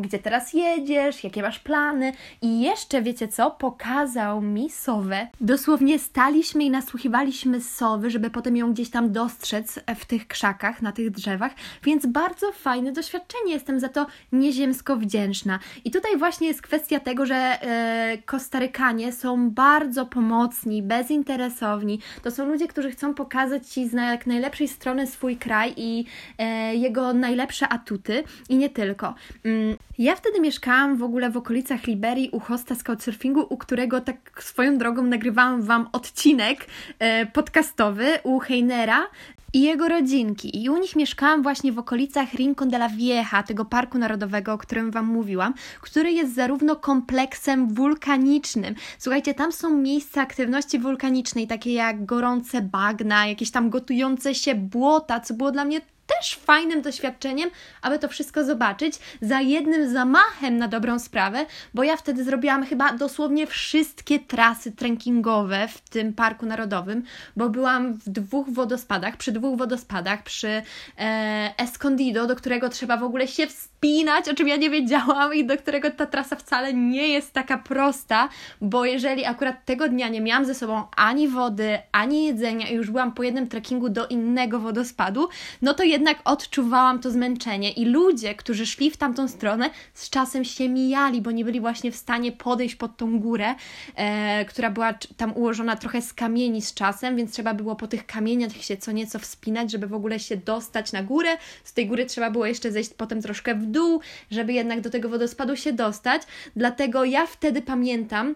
gdzie 0.00 0.18
teraz 0.18 0.52
jedziesz, 0.52 1.24
jakie 1.24 1.42
masz 1.42 1.58
plany 1.58 2.12
i 2.42 2.60
jeszcze 2.60 3.02
wiecie 3.02 3.28
co, 3.28 3.50
pokazał 3.50 4.40
mi 4.40 4.70
sowę. 4.70 5.28
Dosłownie 5.40 5.98
staliśmy 5.98 6.64
i 6.64 6.70
nasłuchiwaliśmy 6.70 7.60
sowy, 7.60 8.10
żeby 8.10 8.30
potem 8.30 8.56
ją 8.56 8.72
gdzieś 8.72 8.90
tam 8.90 9.12
dostrzec 9.12 9.80
w 9.96 10.04
tych 10.04 10.28
krzakach, 10.28 10.82
na 10.82 10.92
tych 10.92 11.10
drzewach, 11.10 11.52
więc 11.82 12.06
bardzo 12.06 12.52
fajne 12.52 12.92
doświadczenie, 12.92 13.52
jestem 13.52 13.80
za 13.80 13.88
to 13.88 14.06
nieziemsko 14.32 14.96
wdzięczna. 14.96 15.58
I 15.84 15.90
tutaj 15.90 16.16
właśnie 16.18 16.48
jest 16.48 16.62
kwestia 16.62 17.00
tego, 17.00 17.26
że 17.26 17.34
e, 17.34 18.18
Kostarykanie 18.24 19.12
są 19.12 19.50
bardzo 19.50 20.06
pomocni, 20.06 20.82
bez 20.82 21.10
bezinteresowni. 21.24 21.98
To 22.22 22.30
są 22.30 22.46
ludzie, 22.46 22.68
którzy 22.68 22.90
chcą 22.90 23.14
pokazać 23.14 23.68
Ci 23.68 23.88
z 23.88 23.92
jak 23.92 24.26
najlepszej 24.26 24.68
strony 24.68 25.06
swój 25.06 25.36
kraj 25.36 25.74
i 25.76 26.04
e, 26.38 26.74
jego 26.74 27.12
najlepsze 27.12 27.68
atuty 27.68 28.24
i 28.48 28.56
nie 28.56 28.70
tylko. 28.70 29.14
Mm, 29.44 29.76
ja 29.98 30.16
wtedy 30.16 30.40
mieszkałam 30.40 30.96
w 30.96 31.02
ogóle 31.02 31.30
w 31.30 31.36
okolicach 31.36 31.86
Liberii 31.86 32.30
u 32.32 32.40
hosta 32.40 32.74
Couchsurfingu, 32.86 33.46
u 33.50 33.56
którego 33.56 34.00
tak 34.00 34.42
swoją 34.42 34.78
drogą 34.78 35.02
nagrywałam 35.02 35.62
Wam 35.62 35.88
odcinek 35.92 36.66
e, 36.98 37.26
podcastowy 37.26 38.06
u 38.22 38.38
Heinera 38.38 39.06
i 39.54 39.60
jego 39.60 39.88
rodzinki. 39.88 40.62
I 40.62 40.70
u 40.70 40.78
nich 40.78 40.96
mieszkałam 40.96 41.42
właśnie 41.42 41.72
w 41.72 41.78
okolicach 41.78 42.34
Rincon 42.34 42.68
de 42.68 42.76
la 42.76 42.88
Vieja, 42.88 43.42
tego 43.42 43.64
parku 43.64 43.98
narodowego, 43.98 44.52
o 44.52 44.58
którym 44.58 44.90
Wam 44.90 45.06
mówiłam, 45.06 45.54
który 45.80 46.12
jest 46.12 46.34
zarówno 46.34 46.76
kompleksem 46.76 47.74
wulkanicznym. 47.74 48.74
Słuchajcie, 48.98 49.34
tam 49.34 49.52
są 49.52 49.70
miejsca 49.70 50.22
aktywności 50.22 50.78
wulkanicznej, 50.78 51.46
takie 51.46 51.72
jak 51.72 52.04
gorące 52.04 52.62
bagna, 52.62 53.26
jakieś 53.26 53.50
tam 53.50 53.70
gotujące 53.70 54.34
się 54.34 54.54
błota, 54.54 55.20
co 55.20 55.34
było 55.34 55.52
dla 55.52 55.64
mnie 55.64 55.80
też 56.24 56.34
fajnym 56.34 56.82
doświadczeniem, 56.82 57.50
aby 57.82 57.98
to 57.98 58.08
wszystko 58.08 58.44
zobaczyć 58.44 58.94
za 59.20 59.40
jednym 59.40 59.92
zamachem 59.92 60.58
na 60.58 60.68
dobrą 60.68 60.98
sprawę, 60.98 61.46
bo 61.74 61.82
ja 61.82 61.96
wtedy 61.96 62.24
zrobiłam 62.24 62.66
chyba 62.66 62.92
dosłownie 62.92 63.46
wszystkie 63.46 64.18
trasy 64.18 64.72
trekkingowe 64.72 65.68
w 65.68 65.80
tym 65.80 66.12
parku 66.12 66.46
narodowym, 66.46 67.02
bo 67.36 67.48
byłam 67.48 67.94
w 67.94 68.08
dwóch 68.08 68.50
wodospadach, 68.50 69.16
przy 69.16 69.32
dwóch 69.32 69.58
wodospadach, 69.58 70.22
przy 70.22 70.62
e, 70.98 71.54
Escondido, 71.58 72.26
do 72.26 72.36
którego 72.36 72.68
trzeba 72.68 72.96
w 72.96 73.02
ogóle 73.02 73.28
się 73.28 73.46
wspinać, 73.46 74.28
o 74.28 74.34
czym 74.34 74.48
ja 74.48 74.56
nie 74.56 74.70
wiedziałam 74.70 75.34
i 75.34 75.46
do 75.46 75.56
którego 75.56 75.90
ta 75.90 76.06
trasa 76.06 76.36
wcale 76.36 76.74
nie 76.74 77.08
jest 77.08 77.32
taka 77.32 77.58
prosta, 77.58 78.28
bo 78.60 78.84
jeżeli 78.84 79.24
akurat 79.24 79.64
tego 79.64 79.88
dnia 79.88 80.08
nie 80.08 80.20
miałam 80.20 80.44
ze 80.44 80.54
sobą 80.54 80.82
ani 80.96 81.28
wody, 81.28 81.78
ani 81.92 82.26
jedzenia 82.26 82.68
i 82.68 82.74
już 82.74 82.90
byłam 82.90 83.12
po 83.12 83.22
jednym 83.22 83.48
trekkingu 83.48 83.88
do 83.88 84.06
innego 84.06 84.60
wodospadu, 84.60 85.28
no 85.62 85.74
to 85.74 85.82
jednak 85.82 86.13
odczuwałam 86.24 87.00
to 87.00 87.10
zmęczenie 87.10 87.72
i 87.72 87.84
ludzie, 87.84 88.34
którzy 88.34 88.66
szli 88.66 88.90
w 88.90 88.96
tamtą 88.96 89.28
stronę, 89.28 89.70
z 89.94 90.10
czasem 90.10 90.44
się 90.44 90.68
mijali, 90.68 91.22
bo 91.22 91.30
nie 91.30 91.44
byli 91.44 91.60
właśnie 91.60 91.92
w 91.92 91.96
stanie 91.96 92.32
podejść 92.32 92.74
pod 92.74 92.96
tą 92.96 93.18
górę, 93.20 93.54
e, 93.96 94.44
która 94.44 94.70
była 94.70 94.94
tam 95.16 95.36
ułożona 95.36 95.76
trochę 95.76 96.02
z 96.02 96.14
kamieni 96.14 96.62
z 96.62 96.74
czasem, 96.74 97.16
więc 97.16 97.32
trzeba 97.32 97.54
było 97.54 97.76
po 97.76 97.86
tych 97.86 98.06
kamieniach 98.06 98.52
się 98.52 98.76
co 98.76 98.92
nieco 98.92 99.18
wspinać, 99.18 99.72
żeby 99.72 99.86
w 99.86 99.94
ogóle 99.94 100.20
się 100.20 100.36
dostać 100.36 100.92
na 100.92 101.02
górę. 101.02 101.36
Z 101.64 101.72
tej 101.72 101.86
góry 101.86 102.06
trzeba 102.06 102.30
było 102.30 102.46
jeszcze 102.46 102.72
zejść 102.72 102.90
potem 102.96 103.22
troszkę 103.22 103.54
w 103.54 103.66
dół, 103.66 104.00
żeby 104.30 104.52
jednak 104.52 104.80
do 104.80 104.90
tego 104.90 105.08
wodospadu 105.08 105.56
się 105.56 105.72
dostać. 105.72 106.22
Dlatego 106.56 107.04
ja 107.04 107.26
wtedy 107.26 107.62
pamiętam, 107.62 108.34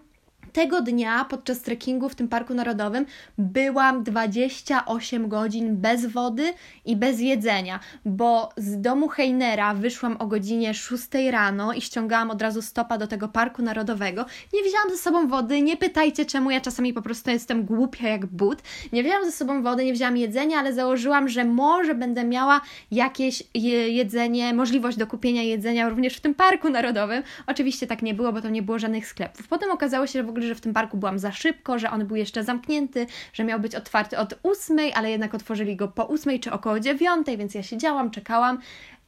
tego 0.58 0.82
dnia 0.82 1.24
podczas 1.24 1.60
trekkingu 1.60 2.08
w 2.08 2.14
tym 2.14 2.28
parku 2.28 2.54
narodowym 2.54 3.06
byłam 3.38 4.02
28 4.02 5.28
godzin 5.28 5.76
bez 5.76 6.06
wody 6.06 6.52
i 6.84 6.96
bez 6.96 7.20
jedzenia, 7.20 7.80
bo 8.04 8.48
z 8.56 8.80
domu 8.80 9.08
Heinera 9.08 9.74
wyszłam 9.74 10.16
o 10.16 10.26
godzinie 10.26 10.74
6 10.74 11.04
rano 11.30 11.72
i 11.72 11.80
ściągałam 11.80 12.30
od 12.30 12.42
razu 12.42 12.62
stopa 12.62 12.98
do 12.98 13.06
tego 13.06 13.28
parku 13.28 13.62
narodowego. 13.62 14.26
Nie 14.52 14.62
wzięłam 14.62 14.90
ze 14.90 14.96
sobą 14.96 15.28
wody, 15.28 15.62
nie 15.62 15.76
pytajcie 15.76 16.24
czemu, 16.24 16.50
ja 16.50 16.60
czasami 16.60 16.92
po 16.92 17.02
prostu 17.02 17.30
jestem 17.30 17.64
głupia 17.64 18.08
jak 18.08 18.26
but. 18.26 18.62
Nie 18.92 19.02
wzięłam 19.02 19.24
ze 19.24 19.32
sobą 19.32 19.62
wody, 19.62 19.84
nie 19.84 19.92
wzięłam 19.92 20.16
jedzenia, 20.16 20.58
ale 20.58 20.74
założyłam, 20.74 21.28
że 21.28 21.44
może 21.44 21.94
będę 21.94 22.24
miała 22.24 22.60
jakieś 22.90 23.42
jedzenie, 23.88 24.54
możliwość 24.54 24.98
do 24.98 25.06
kupienia 25.06 25.42
jedzenia 25.42 25.88
również 25.88 26.16
w 26.16 26.20
tym 26.20 26.34
parku 26.34 26.70
narodowym. 26.70 27.22
Oczywiście 27.46 27.86
tak 27.86 28.02
nie 28.02 28.14
było, 28.14 28.32
bo 28.32 28.40
tam 28.40 28.52
nie 28.52 28.62
było 28.62 28.78
żadnych 28.78 29.06
sklepów. 29.06 29.48
Potem 29.48 29.70
okazało 29.70 30.06
się, 30.06 30.12
że 30.12 30.22
w 30.22 30.28
ogóle 30.28 30.47
że 30.48 30.54
w 30.54 30.60
tym 30.60 30.74
parku 30.74 30.96
byłam 30.96 31.18
za 31.18 31.32
szybko, 31.32 31.78
że 31.78 31.90
on 31.90 32.06
był 32.06 32.16
jeszcze 32.16 32.44
zamknięty, 32.44 33.06
że 33.32 33.44
miał 33.44 33.60
być 33.60 33.74
otwarty 33.74 34.18
od 34.18 34.38
ósmej, 34.42 34.92
ale 34.94 35.10
jednak 35.10 35.34
otworzyli 35.34 35.76
go 35.76 35.88
po 35.88 36.04
ósmej 36.04 36.40
czy 36.40 36.52
około 36.52 36.80
dziewiątej, 36.80 37.36
więc 37.36 37.54
ja 37.54 37.62
siedziałam, 37.62 38.10
czekałam 38.10 38.58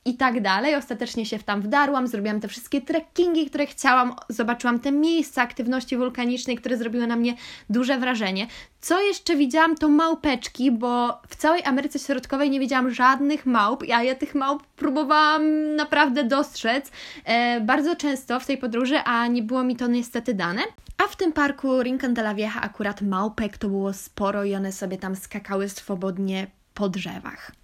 i 0.05 0.17
tak 0.17 0.41
dalej. 0.41 0.75
Ostatecznie 0.75 1.27
się 1.27 1.39
tam 1.39 1.63
wdarłam, 1.63 2.07
zrobiłam 2.07 2.41
te 2.41 2.49
wszystkie 2.49 2.81
trekkingi, 2.81 3.47
które 3.47 3.67
chciałam, 3.67 4.15
zobaczyłam 4.29 4.79
te 4.79 4.93
miejsca 4.93 5.43
aktywności 5.43 5.97
wulkanicznej, 5.97 6.57
które 6.57 6.77
zrobiły 6.77 7.07
na 7.07 7.17
mnie 7.17 7.35
duże 7.71 7.99
wrażenie. 7.99 8.47
Co 8.81 9.01
jeszcze 9.01 9.37
widziałam, 9.37 9.77
to 9.77 9.89
małpeczki, 9.89 10.73
bo 10.73 11.21
w 11.29 11.37
całej 11.37 11.65
Ameryce 11.65 11.99
Środkowej 11.99 12.51
nie 12.51 12.61
widziałam 12.61 12.91
żadnych 12.91 13.47
małp, 13.47 13.83
a 13.95 14.03
ja 14.03 14.15
tych 14.15 14.35
małp 14.35 14.67
próbowałam 14.67 15.77
naprawdę 15.77 16.25
dostrzec 16.25 16.91
e, 17.25 17.61
bardzo 17.61 17.97
często 17.97 18.41
w 18.41 18.47
tej 18.47 18.59
podróży, 18.59 18.99
a 18.99 19.27
nie 19.27 19.43
było 19.43 19.65
mi 19.65 19.77
to 19.77 19.87
niestety 19.87 20.35
dane. 20.35 20.63
A 21.05 21.09
w 21.09 21.17
tym 21.17 21.33
parku 21.33 21.83
Rincon 21.83 22.15
de 22.15 22.23
la 22.23 22.35
Vieja 22.35 22.61
akurat 22.61 23.03
małpek 23.03 23.59
to 23.59 23.69
było 23.69 23.93
sporo 23.93 24.45
i 24.45 24.55
one 24.55 24.73
sobie 24.73 24.99
tam 24.99 25.17
skakały 25.17 25.69
swobodnie 25.69 26.47
po 26.75 26.89
drzewach. 26.89 27.60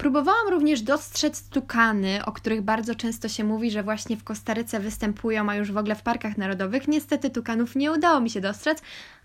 Próbowałam 0.00 0.48
również 0.48 0.82
dostrzec 0.82 1.48
tukany, 1.48 2.24
o 2.24 2.32
których 2.32 2.62
bardzo 2.62 2.94
często 2.94 3.28
się 3.28 3.44
mówi, 3.44 3.70
że 3.70 3.82
właśnie 3.82 4.16
w 4.16 4.24
Kostaryce 4.24 4.80
występują, 4.80 5.50
a 5.50 5.54
już 5.54 5.72
w 5.72 5.76
ogóle 5.76 5.94
w 5.94 6.02
parkach 6.02 6.38
narodowych. 6.38 6.88
Niestety 6.88 7.30
tukanów 7.30 7.76
nie 7.76 7.92
udało 7.92 8.20
mi 8.20 8.30
się 8.30 8.40
dostrzec, 8.40 8.82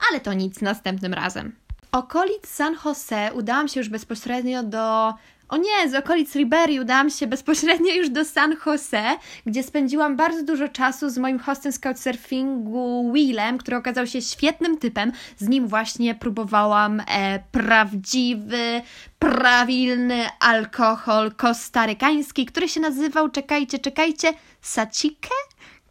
ale 0.10 0.20
to 0.20 0.34
nic 0.34 0.62
następnym 0.62 1.14
razem. 1.14 1.56
Okolic 1.92 2.48
San 2.48 2.76
Jose 2.86 3.34
udałam 3.34 3.68
się 3.68 3.80
już 3.80 3.90
bezpośrednio 3.90 4.64
do 4.64 5.14
o 5.50 5.58
nie, 5.58 5.90
z 5.90 5.96
okolic 5.96 6.36
Ribery 6.36 6.82
udałam 6.82 7.10
się 7.10 7.28
bezpośrednio 7.28 7.94
już 7.94 8.10
do 8.10 8.26
San 8.26 8.56
Jose, 8.66 9.04
gdzie 9.46 9.64
spędziłam 9.64 10.16
bardzo 10.16 10.44
dużo 10.44 10.68
czasu 10.68 11.10
z 11.10 11.18
moim 11.18 11.40
hostem 11.40 11.72
couchsurfingu 11.82 13.12
Willem, 13.14 13.58
który 13.58 13.78
okazał 13.78 14.08
się 14.08 14.22
świetnym 14.22 14.78
typem. 14.78 15.12
Z 15.38 15.48
nim 15.48 15.68
właśnie 15.68 16.16
próbowałam 16.16 17.00
e, 17.08 17.40
prawdziwy, 17.52 18.82
prawilny 19.20 20.30
alkohol 20.40 21.32
kostarykański, 21.32 22.46
który 22.46 22.70
się 22.70 22.80
nazywał, 22.80 23.30
czekajcie, 23.30 23.80
czekajcie, 23.80 24.34
sachike? 24.62 25.30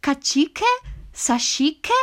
Kacike? 0.01 0.65
Sasike? 1.13 1.95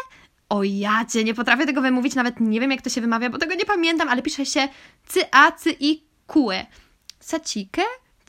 O 0.50 0.64
jacie, 0.64 1.24
nie 1.24 1.34
potrafię 1.34 1.66
tego 1.66 1.82
wymówić, 1.82 2.16
nawet 2.16 2.40
nie 2.40 2.60
wiem 2.60 2.72
jak 2.72 2.82
to 2.82 2.90
się 2.90 3.02
wymawia, 3.02 3.30
bo 3.30 3.38
tego 3.38 3.56
nie 3.56 3.66
pamiętam, 3.66 4.10
ale 4.10 4.22
pisze 4.22 4.46
się 4.46 4.68
cy-a, 5.08 5.52
cy-i, 5.52 6.04
kue. 6.28 6.66
Sacikę? 7.22 7.82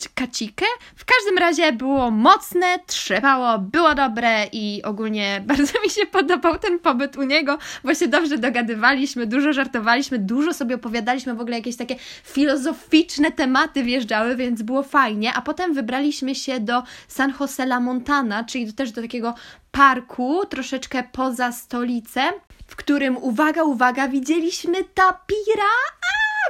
kacikę. 0.09 0.67
W 0.97 1.05
każdym 1.05 1.39
razie 1.39 1.73
było 1.73 2.11
mocne, 2.11 2.79
trzymało, 2.87 3.59
było 3.59 3.95
dobre 3.95 4.47
i 4.53 4.83
ogólnie 4.85 5.41
bardzo 5.47 5.73
mi 5.85 5.91
się 5.91 6.07
podobał 6.07 6.59
ten 6.59 6.79
pobyt 6.79 7.17
u 7.17 7.23
niego, 7.23 7.59
bo 7.85 7.95
się 7.95 8.09
dobrze 8.09 8.39
dogadywaliśmy, 8.39 9.27
dużo 9.27 9.53
żartowaliśmy, 9.53 10.19
dużo 10.19 10.55
sobie 10.55 10.75
opowiadaliśmy, 10.75 11.35
w 11.35 11.41
ogóle 11.41 11.57
jakieś 11.57 11.77
takie 11.77 11.97
filozoficzne 12.25 13.33
tematy 13.33 13.83
wjeżdżały, 13.83 14.37
więc 14.37 14.63
było 14.63 14.83
fajnie, 14.83 15.35
a 15.35 15.43
potem 15.43 15.75
wybraliśmy 15.75 16.35
się 16.35 16.61
do 16.61 16.83
San 17.09 17.35
Jose 17.41 17.63
La 17.63 17.81
Montana, 17.81 18.45
czyli 18.45 18.73
też 18.73 18.93
do 18.93 19.03
takiego 19.03 19.35
parku, 19.73 20.47
troszeczkę 20.47 21.05
poza 21.13 21.53
stolicę, 21.53 22.23
w 22.67 22.77
którym, 22.77 23.17
uwaga, 23.17 23.63
uwaga, 23.63 24.09
widzieliśmy 24.09 24.85
tapira, 24.85 25.73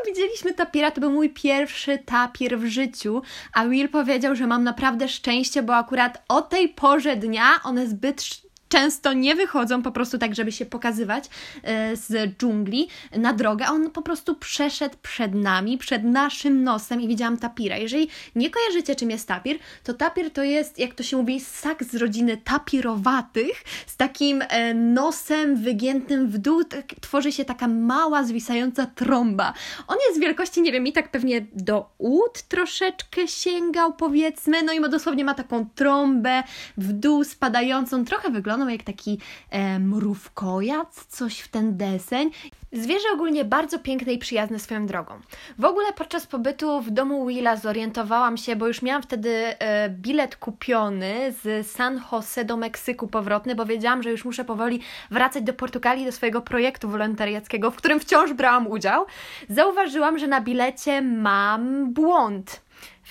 widzieliśmy 0.07 0.55
tapira, 0.55 0.91
to 0.91 1.01
był 1.01 1.11
mój 1.11 1.31
pierwszy 1.31 1.99
tapir 1.99 2.59
w 2.59 2.67
życiu, 2.67 3.23
a 3.53 3.67
Will 3.67 3.89
powiedział, 3.89 4.37
że 4.37 4.47
mam 4.47 4.65
naprawdę 4.65 5.09
szczęście, 5.09 5.63
bo 5.63 5.77
akurat 5.77 6.23
o 6.29 6.43
tej 6.43 6.69
porze 6.69 7.17
dnia 7.17 7.61
one 7.65 7.87
zbyt 7.87 8.43
często 8.73 9.13
nie 9.13 9.35
wychodzą 9.35 9.83
po 9.83 9.93
prostu 9.93 10.19
tak, 10.19 10.35
żeby 10.35 10.53
się 10.53 10.67
pokazywać 10.67 11.25
e, 11.63 11.97
z 11.97 12.37
dżungli 12.39 12.89
na 13.17 13.33
drogę, 13.33 13.67
a 13.67 13.71
on 13.71 13.91
po 13.91 14.03
prostu 14.03 14.35
przeszedł 14.35 14.97
przed 15.03 15.35
nami, 15.35 15.79
przed 15.79 16.05
naszym 16.05 16.65
nosem 16.65 17.01
i 17.01 17.09
widziałam 17.09 17.37
tapira. 17.37 17.77
Jeżeli 17.77 18.09
nie 18.35 18.51
kojarzycie, 18.51 18.97
czym 18.97 19.11
jest 19.11 19.29
tapir, 19.29 19.59
to 19.85 19.95
tapir 19.95 20.31
to 20.31 20.43
jest, 20.43 20.79
jak 20.79 20.95
to 20.95 21.03
się 21.03 21.17
mówi, 21.17 21.41
ssak 21.41 21.85
z 21.85 21.95
rodziny 21.95 22.37
tapirowatych, 22.37 23.65
z 23.87 23.97
takim 23.97 24.43
e, 24.49 24.75
nosem 24.75 25.57
wygiętym 25.57 26.29
w 26.29 26.39
dół, 26.39 26.65
tak, 26.65 26.95
tworzy 27.01 27.33
się 27.33 27.45
taka 27.45 27.69
mała, 27.69 28.25
zwisająca 28.25 28.87
trąba. 28.87 29.53
On 29.89 29.97
jest 30.09 30.21
wielkości, 30.21 30.63
nie 30.63 30.73
wiem, 30.73 30.87
i 30.87 30.93
tak 30.93 31.11
pewnie 31.11 31.47
do 31.55 31.91
ud 31.99 32.43
troszeczkę 32.43 33.29
sięgał, 33.29 33.93
powiedzmy, 33.93 34.63
no 34.63 34.73
i 34.73 34.81
ma 34.81 34.89
dosłownie 34.89 35.25
ma 35.25 35.35
taką 35.35 35.67
trąbę 35.75 36.43
w 36.77 36.93
dół 36.93 37.25
spadającą, 37.25 38.05
trochę 38.05 38.31
wygląda 38.31 38.62
wyglądał 38.63 38.69
jak 38.73 38.83
taki 38.83 39.19
e, 39.51 39.79
mrówkojac, 39.79 41.07
coś 41.07 41.41
w 41.41 41.49
ten 41.49 41.77
deseń. 41.77 42.31
Zwierzę 42.73 43.09
ogólnie 43.15 43.45
bardzo 43.45 43.79
piękne 43.79 44.13
i 44.13 44.19
przyjazne 44.19 44.59
swoją 44.59 44.87
drogą. 44.87 45.15
W 45.59 45.65
ogóle 45.65 45.93
podczas 45.93 46.27
pobytu 46.27 46.81
w 46.81 46.91
domu 46.91 47.27
Willa 47.27 47.57
zorientowałam 47.57 48.37
się, 48.37 48.57
bo 48.57 48.67
już 48.67 48.83
miałam 48.83 49.03
wtedy 49.03 49.31
e, 49.59 49.89
bilet 49.91 50.37
kupiony 50.37 51.33
z 51.43 51.67
San 51.67 52.01
Jose 52.13 52.45
do 52.45 52.57
Meksyku 52.57 53.09
powrotny, 53.09 53.55
bo 53.55 53.67
wiedziałam, 53.67 54.03
że 54.03 54.11
już 54.11 54.25
muszę 54.25 54.45
powoli 54.45 54.81
wracać 55.11 55.43
do 55.43 55.53
Portugalii, 55.53 56.05
do 56.05 56.13
swojego 56.13 56.41
projektu 56.41 56.89
wolontariackiego, 56.89 57.71
w 57.71 57.77
którym 57.77 58.01
wciąż 58.01 58.33
brałam 58.33 58.67
udział. 58.67 59.07
Zauważyłam, 59.49 60.19
że 60.19 60.27
na 60.27 60.41
bilecie 60.41 61.03
mam 61.03 61.93
błąd 61.93 62.63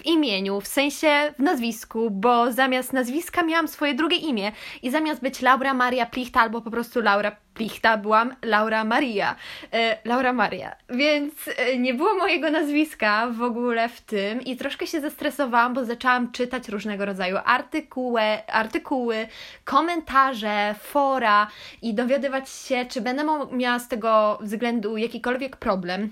w 0.01 0.05
imieniu, 0.05 0.61
w 0.61 0.67
sensie 0.67 1.33
w 1.39 1.43
nazwisku, 1.43 2.09
bo 2.11 2.51
zamiast 2.51 2.93
nazwiska 2.93 3.43
miałam 3.43 3.67
swoje 3.67 3.93
drugie 3.93 4.17
imię 4.17 4.51
i 4.81 4.91
zamiast 4.91 5.21
być 5.21 5.41
Laura 5.41 5.73
Maria 5.73 6.05
Plichta 6.05 6.41
albo 6.41 6.61
po 6.61 6.71
prostu 6.71 7.01
Laura 7.01 7.35
Plichta 7.53 7.97
byłam 7.97 8.35
Laura 8.41 8.83
Maria. 8.83 9.35
E, 9.73 9.97
Laura 10.05 10.33
Maria. 10.33 10.75
Więc 10.89 11.33
e, 11.57 11.77
nie 11.77 11.93
było 11.93 12.15
mojego 12.15 12.49
nazwiska 12.49 13.27
w 13.27 13.41
ogóle 13.41 13.89
w 13.89 14.01
tym 14.01 14.41
i 14.41 14.57
troszkę 14.57 14.87
się 14.87 15.01
zestresowałam, 15.01 15.73
bo 15.73 15.85
zaczęłam 15.85 16.31
czytać 16.31 16.69
różnego 16.69 17.05
rodzaju 17.05 17.37
artykuły, 17.45 18.21
artykuły 18.47 19.27
komentarze, 19.63 20.75
fora 20.79 21.47
i 21.81 21.93
dowiadywać 21.93 22.49
się, 22.49 22.85
czy 22.85 23.01
będę 23.01 23.23
miała 23.51 23.79
z 23.79 23.87
tego 23.87 24.39
względu 24.41 24.97
jakikolwiek 24.97 25.57
problem 25.57 26.11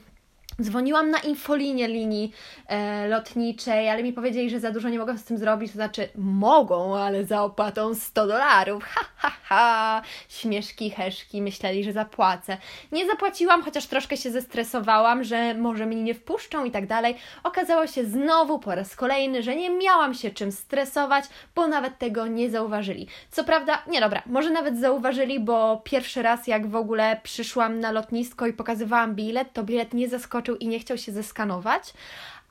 Dzwoniłam 0.62 1.10
na 1.10 1.20
infolinię 1.20 1.88
linii 1.88 2.34
e, 2.68 3.08
lotniczej, 3.08 3.90
ale 3.90 4.04
mi 4.04 4.14
powiedzieli, 4.14 4.50
że 4.50 4.60
za 4.60 4.72
dużo 4.72 4.90
nie 4.90 5.00
mogą 5.00 5.18
z 5.18 5.24
tym 5.24 5.38
zrobić, 5.38 5.72
to 5.72 5.76
znaczy 5.76 6.10
mogą, 6.16 6.98
ale 6.98 7.26
za 7.26 7.44
opłatą 7.44 7.96
100 7.96 8.28
dolarów. 8.28 8.84
Ha, 8.84 9.06
ha, 9.18 9.32
ha. 9.44 10.02
Śmieszki, 10.30 10.90
heszki, 10.90 11.42
myśleli, 11.42 11.84
że 11.84 11.94
zapłacę. 11.94 12.58
Nie 12.92 13.08
zapłaciłam, 13.08 13.64
chociaż 13.64 13.86
troszkę 13.86 14.18
się 14.18 14.32
zestresowałam, 14.32 15.24
że 15.24 15.54
może 15.54 15.86
mnie 15.86 16.04
nie 16.04 16.14
wpuszczą 16.14 16.66
i 16.66 16.72
tak 16.72 16.88
dalej. 16.88 17.16
Okazało 17.44 17.88
się 17.88 18.06
znowu 18.06 18.60
po 18.60 18.76
raz 18.76 18.96
kolejny, 18.96 19.44
że 19.44 19.56
nie 19.56 19.70
miałam 19.70 20.14
się 20.14 20.32
czym 20.32 20.52
stresować, 20.52 21.26
bo 21.56 21.68
nawet 21.68 21.98
tego 21.98 22.28
nie 22.28 22.50
zauważyli. 22.50 23.08
Co 23.32 23.44
prawda, 23.44 23.84
nie 23.88 24.02
dobra, 24.02 24.24
może 24.26 24.50
nawet 24.50 24.80
zauważyli, 24.80 25.40
bo 25.40 25.82
pierwszy 25.84 26.22
raz 26.22 26.48
jak 26.48 26.68
w 26.68 26.76
ogóle 26.76 27.20
przyszłam 27.24 27.80
na 27.80 27.92
lotnisko 27.92 28.48
i 28.48 28.54
pokazywałam 28.54 29.16
bilet, 29.16 29.54
to 29.54 29.64
bilet 29.64 29.94
nie 29.94 30.10
zaskoczył 30.10 30.49
i 30.56 30.68
nie 30.68 30.80
chciał 30.80 30.98
się 30.98 31.12
zeskanować. 31.12 31.94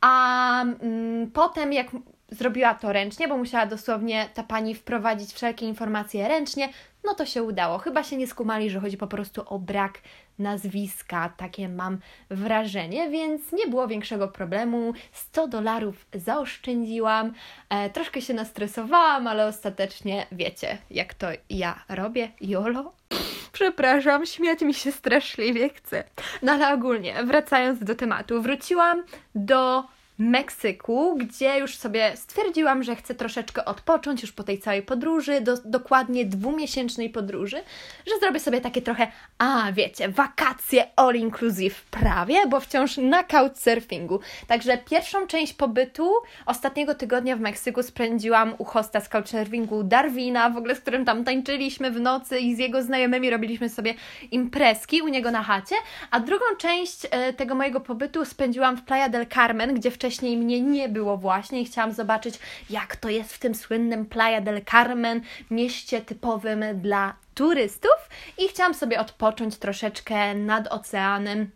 A 0.01 0.63
mm, 0.63 1.31
potem, 1.31 1.73
jak 1.73 1.87
zrobiła 2.31 2.75
to 2.75 2.93
ręcznie, 2.93 3.29
bo 3.29 3.37
musiała 3.37 3.67
dosłownie 3.67 4.29
ta 4.35 4.43
pani 4.43 4.75
wprowadzić 4.75 5.33
wszelkie 5.33 5.67
informacje 5.67 6.29
ręcznie, 6.29 6.69
no 7.05 7.15
to 7.15 7.27
się 7.27 7.43
udało. 7.43 7.79
Chyba 7.79 8.03
się 8.03 8.17
nie 8.17 8.27
skumali, 8.27 8.71
że 8.71 8.81
chodzi 8.81 8.97
po 8.97 9.07
prostu 9.07 9.43
o 9.47 9.59
brak 9.59 9.99
nazwiska, 10.39 11.33
takie 11.37 11.69
mam 11.69 11.99
wrażenie, 12.31 13.11
więc 13.11 13.53
nie 13.53 13.67
było 13.67 13.89
większego 13.89 14.29
problemu. 14.29 14.93
100 15.13 15.49
dolarów 15.49 16.07
zaoszczędziłam, 16.15 17.33
e, 17.69 17.91
troszkę 17.91 18.23
się 18.23 18.35
nastresowałam, 18.35 19.27
ale 19.27 19.47
ostatecznie 19.47 20.27
wiecie, 20.33 20.79
jak 20.91 21.15
to 21.15 21.27
ja 21.51 21.85
robię, 21.89 22.31
YOLO. 22.41 22.93
Przepraszam, 23.59 24.27
śmiać 24.27 24.61
mi 24.61 24.75
się 24.75 24.93
straszliwie 24.93 25.69
chce. 25.69 26.05
No 26.43 26.53
ale 26.53 26.75
ogólnie, 26.75 27.15
wracając 27.25 27.85
do 27.85 27.95
tematu, 27.95 28.43
wróciłam 28.43 29.03
do 29.35 29.85
Meksyku, 30.19 31.17
gdzie 31.17 31.59
już 31.59 31.77
sobie 31.77 32.13
stwierdziłam, 32.17 32.83
że 32.83 32.97
chcę 32.97 33.15
troszeczkę 33.15 33.65
odpocząć 33.65 34.23
już 34.23 34.33
po 34.33 34.45
tej 34.45 34.59
całej 34.59 34.83
podróży, 34.83 35.41
do, 35.41 35.57
dokładnie 35.65 36.25
dwumiesięcznej 36.25 37.11
podróży, 37.11 37.57
że 38.07 38.19
zrobię 38.21 38.41
sobie 38.41 38.61
takie 38.61 38.83
trochę, 38.83 39.13
a 39.39 39.73
wiecie, 39.73 40.09
wakacje 40.09 40.85
all 40.97 41.15
inclusive 41.15 41.83
prawie, 41.91 42.47
bo 42.47 42.61
wciąż 42.61 42.97
na 42.97 43.25
couchsurfingu. 43.25 44.21
Także 44.47 44.79
pierwszą 44.79 45.27
część 45.27 45.53
pobytu 45.53 46.13
ostatniego 46.47 46.95
tygodnia 46.95 47.37
w 47.37 47.41
Meksyku 47.41 47.83
spędziłam 47.83 48.55
u 48.59 48.65
hosta 48.65 49.01
z 49.01 49.09
couchsurfingu 49.09 49.83
Darwina, 49.85 50.51
w 50.51 50.57
ogóle 50.57 50.75
z 50.75 50.81
którym 50.81 51.05
tam 51.05 51.25
tańczyliśmy 51.25 51.91
w 51.91 52.01
nocy 52.01 52.39
i 52.39 52.55
z 52.57 52.59
jego 52.59 52.83
znajomymi 52.83 53.31
robiliśmy 53.31 53.69
sobie 53.69 53.95
imprezki 54.31 55.03
u 55.03 55.09
niego 55.09 55.31
na 55.31 55.43
chacie, 55.43 55.75
a 56.11 56.21
drugą 56.21 56.45
część 56.59 57.07
e, 57.11 57.33
tego 57.33 57.55
mojego 57.55 57.81
pobytu 57.81 58.25
spędziłam 58.25 58.77
w 58.77 58.83
Playa 58.83 59.11
del 59.11 59.27
Carmen, 59.27 59.75
gdzie 59.75 59.91
wcześniej 59.91 60.08
wcześniej 60.09 60.37
mnie 60.37 60.61
nie 60.61 60.89
było 60.89 61.17
właśnie 61.17 61.61
i 61.61 61.65
chciałam 61.65 61.93
zobaczyć, 61.93 62.35
jak 62.71 62.97
to 62.97 63.09
jest 63.09 63.33
w 63.33 63.39
tym 63.39 63.55
słynnym 63.55 64.07
Playa 64.07 64.41
del 64.41 64.65
Carmen, 64.65 65.21
mieście 65.51 66.01
typowym 66.01 66.65
dla 66.75 67.15
turystów 67.35 68.09
i 68.39 68.49
chciałam 68.49 68.75
sobie 68.75 69.01
odpocząć 69.01 69.57
troszeczkę 69.57 70.35
nad 70.35 70.67
oceanem 70.67 71.51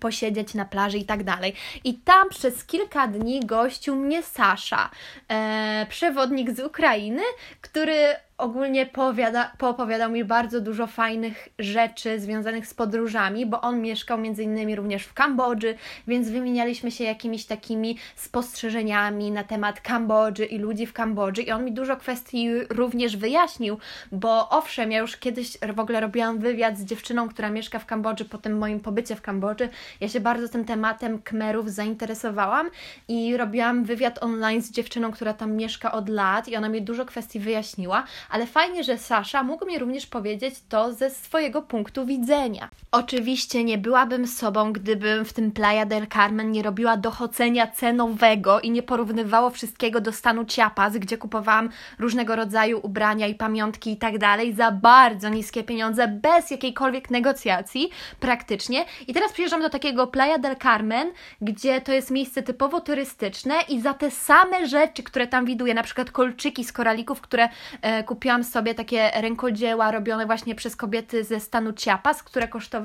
posiedzieć 0.00 0.54
na 0.54 0.64
plaży 0.64 0.98
i 0.98 1.04
tak 1.04 1.24
dalej. 1.24 1.54
I 1.84 1.94
tam 1.94 2.28
przez 2.28 2.64
kilka 2.64 3.08
dni 3.08 3.40
gościł 3.46 3.96
mnie 3.96 4.22
Sasza, 4.22 4.90
e, 5.28 5.86
przewodnik 5.88 6.50
z 6.50 6.60
Ukrainy, 6.60 7.22
który 7.60 8.16
ogólnie 8.38 8.86
powiada, 8.86 9.52
poopowiadał 9.58 10.10
mi 10.10 10.24
bardzo 10.24 10.60
dużo 10.60 10.86
fajnych 10.86 11.48
rzeczy 11.58 12.20
związanych 12.20 12.66
z 12.66 12.74
podróżami, 12.74 13.46
bo 13.46 13.60
on 13.60 13.82
mieszkał 13.82 14.18
między 14.18 14.42
innymi 14.42 14.76
również 14.76 15.04
w 15.04 15.14
Kambodży, 15.14 15.74
więc 16.06 16.30
wymienialiśmy 16.30 16.90
się 16.90 17.04
jakimiś 17.04 17.44
takimi 17.44 17.98
spostrzeżeniami 18.16 19.30
na 19.30 19.44
temat 19.44 19.80
Kambodży 19.80 20.44
i 20.44 20.58
ludzi 20.58 20.86
w 20.86 20.92
Kambodży 20.92 21.42
i 21.42 21.50
on 21.50 21.64
mi 21.64 21.72
dużo 21.72 21.96
kwestii 21.96 22.50
również 22.70 23.16
wyjaśnił, 23.16 23.78
bo 24.12 24.48
owszem, 24.48 24.92
ja 24.92 24.98
już 24.98 25.16
kiedyś 25.16 25.58
w 25.74 25.80
ogóle 25.80 26.00
robiłam 26.00 26.38
wywiad 26.38 26.78
z 26.78 26.84
dziewczyną, 26.84 27.28
która 27.28 27.50
mieszka 27.50 27.78
w 27.78 27.86
Kambodży 27.86 28.24
po 28.24 28.38
tym 28.38 28.58
moim 28.58 28.80
pobycie 28.80 29.16
w 29.16 29.22
Kambodży. 29.22 29.68
Ja 30.00 30.08
się 30.08 30.20
bardzo 30.20 30.48
tym 30.48 30.64
tematem 30.64 31.22
Kmerów 31.22 31.70
zainteresowałam 31.70 32.70
i 33.08 33.36
robiłam 33.36 33.84
wywiad 33.84 34.22
online 34.22 34.62
z 34.62 34.70
dziewczyną, 34.70 35.12
która 35.12 35.34
tam 35.34 35.52
mieszka 35.56 35.92
od 35.92 36.08
lat 36.08 36.48
i 36.48 36.56
ona 36.56 36.68
mi 36.68 36.82
dużo 36.82 37.04
kwestii 37.04 37.40
wyjaśniła, 37.40 38.04
ale 38.28 38.46
fajnie, 38.46 38.84
że 38.84 38.98
Sasza 38.98 39.42
mógł 39.42 39.66
mi 39.66 39.78
również 39.78 40.06
powiedzieć 40.06 40.54
to 40.68 40.92
ze 40.92 41.10
swojego 41.10 41.62
punktu 41.62 42.06
widzenia. 42.06 42.68
Oczywiście 42.92 43.64
nie 43.64 43.78
byłabym 43.78 44.26
sobą, 44.26 44.72
gdybym 44.72 45.24
w 45.24 45.32
tym 45.32 45.52
Playa 45.52 45.86
del 45.86 46.06
Carmen 46.06 46.50
nie 46.50 46.62
robiła 46.62 46.96
dochodzenia 46.96 47.66
cenowego 47.66 48.60
i 48.60 48.70
nie 48.70 48.82
porównywało 48.82 49.50
wszystkiego 49.50 50.00
do 50.00 50.12
stanu 50.12 50.46
Chiapas, 50.46 50.96
gdzie 50.96 51.18
kupowałam 51.18 51.68
różnego 51.98 52.36
rodzaju 52.36 52.80
ubrania 52.82 53.26
i 53.26 53.34
pamiątki 53.34 53.92
i 53.92 53.96
tak 53.96 54.18
dalej 54.18 54.54
za 54.54 54.70
bardzo 54.70 55.28
niskie 55.28 55.64
pieniądze, 55.64 56.08
bez 56.08 56.50
jakiejkolwiek 56.50 57.10
negocjacji 57.10 57.90
praktycznie. 58.20 58.84
I 59.06 59.14
teraz 59.14 59.32
przyjeżdżam 59.32 59.60
do 59.60 59.70
takiego 59.70 60.06
Playa 60.06 60.38
del 60.38 60.56
Carmen, 60.56 61.10
gdzie 61.40 61.80
to 61.80 61.92
jest 61.92 62.10
miejsce 62.10 62.42
typowo 62.42 62.80
turystyczne 62.80 63.54
i 63.68 63.80
za 63.80 63.94
te 63.94 64.10
same 64.10 64.66
rzeczy, 64.66 65.02
które 65.02 65.26
tam 65.26 65.44
widuję, 65.44 65.74
na 65.74 65.82
przykład 65.82 66.10
kolczyki 66.10 66.64
z 66.64 66.72
koralików, 66.72 67.20
które 67.20 67.48
e, 67.82 68.04
kupiłam 68.04 68.44
sobie 68.44 68.74
takie 68.74 69.10
rękodzieła 69.14 69.90
robione 69.90 70.26
właśnie 70.26 70.54
przez 70.54 70.76
kobiety 70.76 71.24
ze 71.24 71.40
stanu 71.40 71.72
Chiapas, 71.74 72.22
które 72.22 72.48
kosztowały, 72.48 72.77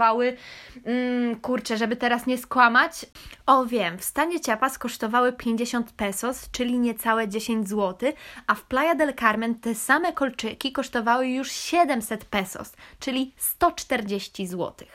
mm, 0.85 1.39
kurczę, 1.39 1.77
żeby 1.77 1.95
teraz 1.95 2.27
nie 2.27 2.37
skłamać, 2.37 3.05
o 3.45 3.65
wiem, 3.65 3.97
w 3.97 4.03
stanie 4.03 4.39
Chiapas 4.39 4.77
kosztowały 4.77 5.33
50 5.33 5.91
pesos, 5.91 6.49
czyli 6.51 6.79
niecałe 6.79 7.27
10 7.27 7.69
zł, 7.69 8.13
a 8.47 8.55
w 8.55 8.63
Playa 8.63 8.95
del 8.95 9.13
Carmen 9.13 9.55
te 9.55 9.75
same 9.75 10.13
kolczyki 10.13 10.71
kosztowały 10.71 11.27
już 11.27 11.51
700 11.51 12.25
pesos, 12.25 12.73
czyli 12.99 13.33
140 13.37 14.47
zł. 14.47 14.87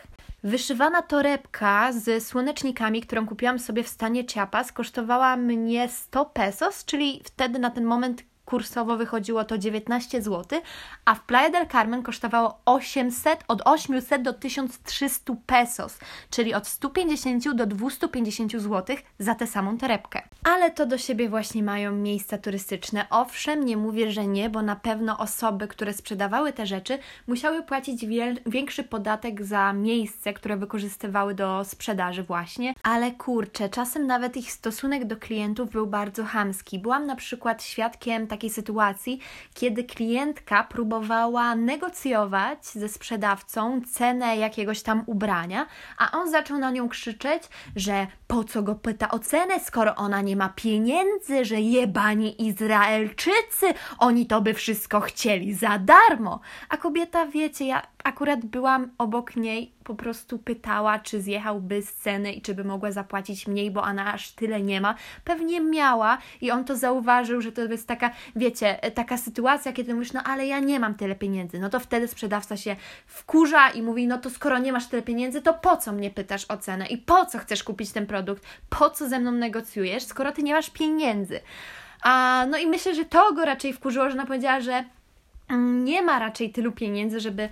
Wyszywana 0.45 1.02
torebka 1.02 1.93
z 1.93 2.26
słonecznikami, 2.26 3.00
którą 3.00 3.26
kupiłam 3.26 3.59
sobie 3.59 3.83
w 3.83 3.88
stanie 3.88 4.25
Chiapas, 4.26 4.73
kosztowała 4.73 5.37
mnie 5.37 5.88
100 5.88 6.25
pesos, 6.25 6.85
czyli 6.85 7.21
wtedy 7.25 7.59
na 7.59 7.71
ten 7.71 7.85
moment 7.85 8.23
kursowo 8.49 8.97
wychodziło 8.97 9.45
to 9.45 9.59
19 9.59 10.23
zł, 10.23 10.61
a 11.05 11.14
w 11.14 11.23
Playa 11.23 11.50
del 11.50 11.67
Carmen 11.67 12.02
kosztowało 12.02 12.61
800, 12.64 13.45
od 13.49 13.62
800 13.64 14.23
do 14.23 14.33
1300 14.33 15.35
pesos, 15.47 15.99
czyli 16.31 16.55
od 16.55 16.67
150 16.67 17.55
do 17.55 17.67
250 17.67 18.52
zł 18.52 18.97
za 19.19 19.35
tę 19.35 19.47
samą 19.47 19.78
torebkę. 19.78 20.23
Ale 20.45 20.71
to 20.71 20.87
do 20.87 20.99
siebie 20.99 21.28
właśnie 21.28 21.62
mają 21.62 21.93
miejsca 21.93 22.38
turystyczne. 22.38 23.07
Owszem, 23.11 23.64
nie 23.64 23.76
mówię, 23.76 24.12
że 24.12 24.26
nie, 24.26 24.50
bo 24.50 24.62
na 24.62 24.76
pewno 24.76 25.19
osoby, 25.19 25.69
które 25.69 25.93
sprzedawały 25.93 26.52
te 26.52 26.67
rzeczy, 26.67 26.99
musiały 27.26 27.62
płacić 27.62 28.07
większy 28.47 28.85
podatek 28.85 29.45
za 29.45 29.73
miejsce, 29.73 30.33
które 30.33 30.57
wykorzystywały 30.57 31.35
do 31.35 31.64
sprzedaży 31.64 32.23
właśnie, 32.23 32.75
ale 32.83 33.12
kurczę, 33.12 33.69
czasem 33.69 34.07
nawet 34.07 34.37
ich 34.37 34.52
stosunek 34.52 35.05
do 35.05 35.17
klientów 35.17 35.71
był 35.71 35.87
bardzo 35.87 36.25
hamski. 36.25 36.78
Byłam 36.78 37.07
na 37.07 37.17
przykład 37.17 37.62
świadkiem 37.62 38.26
takiej 38.26 38.38
takiej 38.38 38.50
sytuacji, 38.50 39.21
kiedy 39.54 39.85
klientka 39.85 40.64
próbowała 40.64 41.54
negocjować 41.54 42.66
ze 42.66 42.88
sprzedawcą 42.88 43.80
cenę 43.92 44.37
jakiegoś 44.37 44.83
tam 44.83 45.02
ubrania, 45.07 45.66
a 45.99 46.11
on 46.11 46.30
zaczął 46.30 46.59
na 46.59 46.71
nią 46.71 46.88
krzyczeć, 46.88 47.42
że 47.76 48.07
po 48.26 48.45
co 48.45 48.62
go 48.62 48.75
pyta 48.75 49.11
o 49.11 49.18
cenę, 49.18 49.61
skoro 49.61 49.95
ona 49.95 50.21
nie 50.21 50.37
ma 50.37 50.49
pieniędzy, 50.49 51.45
że 51.45 51.61
jebani 51.61 52.47
Izraelczycy, 52.47 53.66
oni 53.99 54.26
to 54.26 54.40
by 54.40 54.54
wszystko 54.54 55.00
chcieli 55.00 55.54
za 55.54 55.78
darmo. 55.78 56.40
A 56.68 56.76
kobieta, 56.76 57.26
wiecie, 57.26 57.67
ja 57.67 57.82
akurat 58.04 58.45
byłam 58.45 58.91
obok 58.99 59.36
niej, 59.36 59.73
po 59.89 59.95
prostu 59.95 60.39
pytała, 60.39 60.99
czy 60.99 61.21
zjechałby 61.21 61.83
z 61.83 61.95
ceny 61.95 62.33
i 62.33 62.43
czy 62.43 62.55
by 62.55 62.65
mogła 62.65 62.93
zapłacić 62.93 63.47
mniej, 63.47 63.71
bo 63.71 63.83
ona 63.83 64.13
aż 64.15 64.31
tyle 64.31 64.61
nie 64.61 64.81
ma. 64.81 64.95
Pewnie 65.25 65.61
miała 65.61 66.19
i 66.41 66.51
on 66.51 66.65
to 66.65 66.77
zauważył, 66.77 67.41
że 67.41 67.53
to 67.53 67.63
jest 67.63 67.87
taka, 67.87 68.11
wiecie, 68.37 68.79
taka 68.95 69.17
sytuacja, 69.17 69.73
kiedy 69.73 69.95
mówisz, 69.95 70.13
no 70.13 70.23
ale 70.23 70.47
ja 70.47 70.59
nie 70.59 70.81
mam 70.81 70.95
tyle 70.95 71.15
pieniędzy. 71.15 71.59
No 71.59 71.71
to 71.71 71.81
wtedy 71.81 72.09
sprzedawca 72.09 72.57
się 72.57 72.77
wkurza 73.07 73.71
i 73.71 73.83
mówi, 73.83 74.07
no 74.07 74.19
to 74.19 74.31
skoro 74.31 74.59
nie 74.59 74.73
masz 74.73 74.87
tyle 74.87 75.03
pieniędzy, 75.03 75.43
to 75.43 75.55
po 75.55 75.77
co 75.77 75.93
mnie 75.93 76.11
pytasz 76.11 76.45
o 76.49 76.57
cenę 76.57 76.87
i 76.87 76.99
po 76.99 77.27
co 77.27 77.39
chcesz 77.39 77.65
kupić 77.65 77.93
ten 77.93 78.07
produkt? 78.07 78.43
Po 78.69 78.91
co 78.91 79.09
ze 79.09 79.19
mną 79.19 79.33
negocjujesz, 79.33 80.05
skoro 80.05 80.33
ty 80.33 80.43
nie 80.43 80.55
masz 80.55 80.71
pieniędzy? 80.71 81.41
A, 82.03 82.45
no 82.51 82.59
i 82.59 82.67
myślę, 82.67 82.95
że 82.95 83.05
to 83.05 83.33
go 83.33 83.45
raczej 83.45 83.73
wkurzyło, 83.73 84.11
że 84.11 84.15
ona 84.15 84.27
powiedziała, 84.27 84.61
że 84.61 84.85
nie 85.57 86.03
ma 86.03 86.19
raczej 86.19 86.53
tylu 86.53 86.73
pieniędzy, 86.73 87.21
żeby 87.21 87.49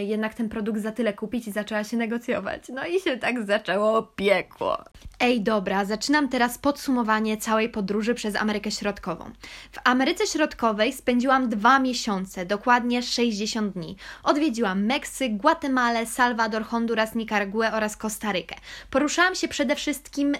jednak 0.00 0.34
ten 0.34 0.48
produkt 0.48 0.80
za 0.80 0.92
tyle 0.92 1.12
kupić 1.12 1.48
i 1.48 1.52
zaczęła 1.52 1.84
się 1.84 1.96
negocjować. 1.96 2.62
No 2.68 2.86
i 2.86 3.00
się 3.00 3.16
tak 3.16 3.46
zaczęło 3.46 4.02
piekło. 4.02 4.84
Ej, 5.20 5.40
dobra, 5.40 5.84
zaczynam 5.84 6.28
teraz 6.28 6.58
podsumowanie 6.58 7.36
całej 7.36 7.68
podróży 7.68 8.14
przez 8.14 8.36
Amerykę 8.36 8.70
Środkową. 8.70 9.24
W 9.72 9.78
Ameryce 9.84 10.26
Środkowej 10.26 10.92
spędziłam 10.92 11.48
dwa 11.48 11.78
miesiące, 11.78 12.46
dokładnie 12.46 13.02
60 13.02 13.74
dni. 13.74 13.96
Odwiedziłam 14.22 14.84
Meksyk, 14.84 15.36
Gwatemalę, 15.36 16.06
Salwador, 16.06 16.64
Honduras, 16.64 17.14
Nicaraguę 17.14 17.72
oraz 17.72 17.96
Kostarykę. 17.96 18.56
Poruszałam 18.90 19.34
się 19.34 19.48
przede 19.48 19.76
wszystkim 19.76 20.34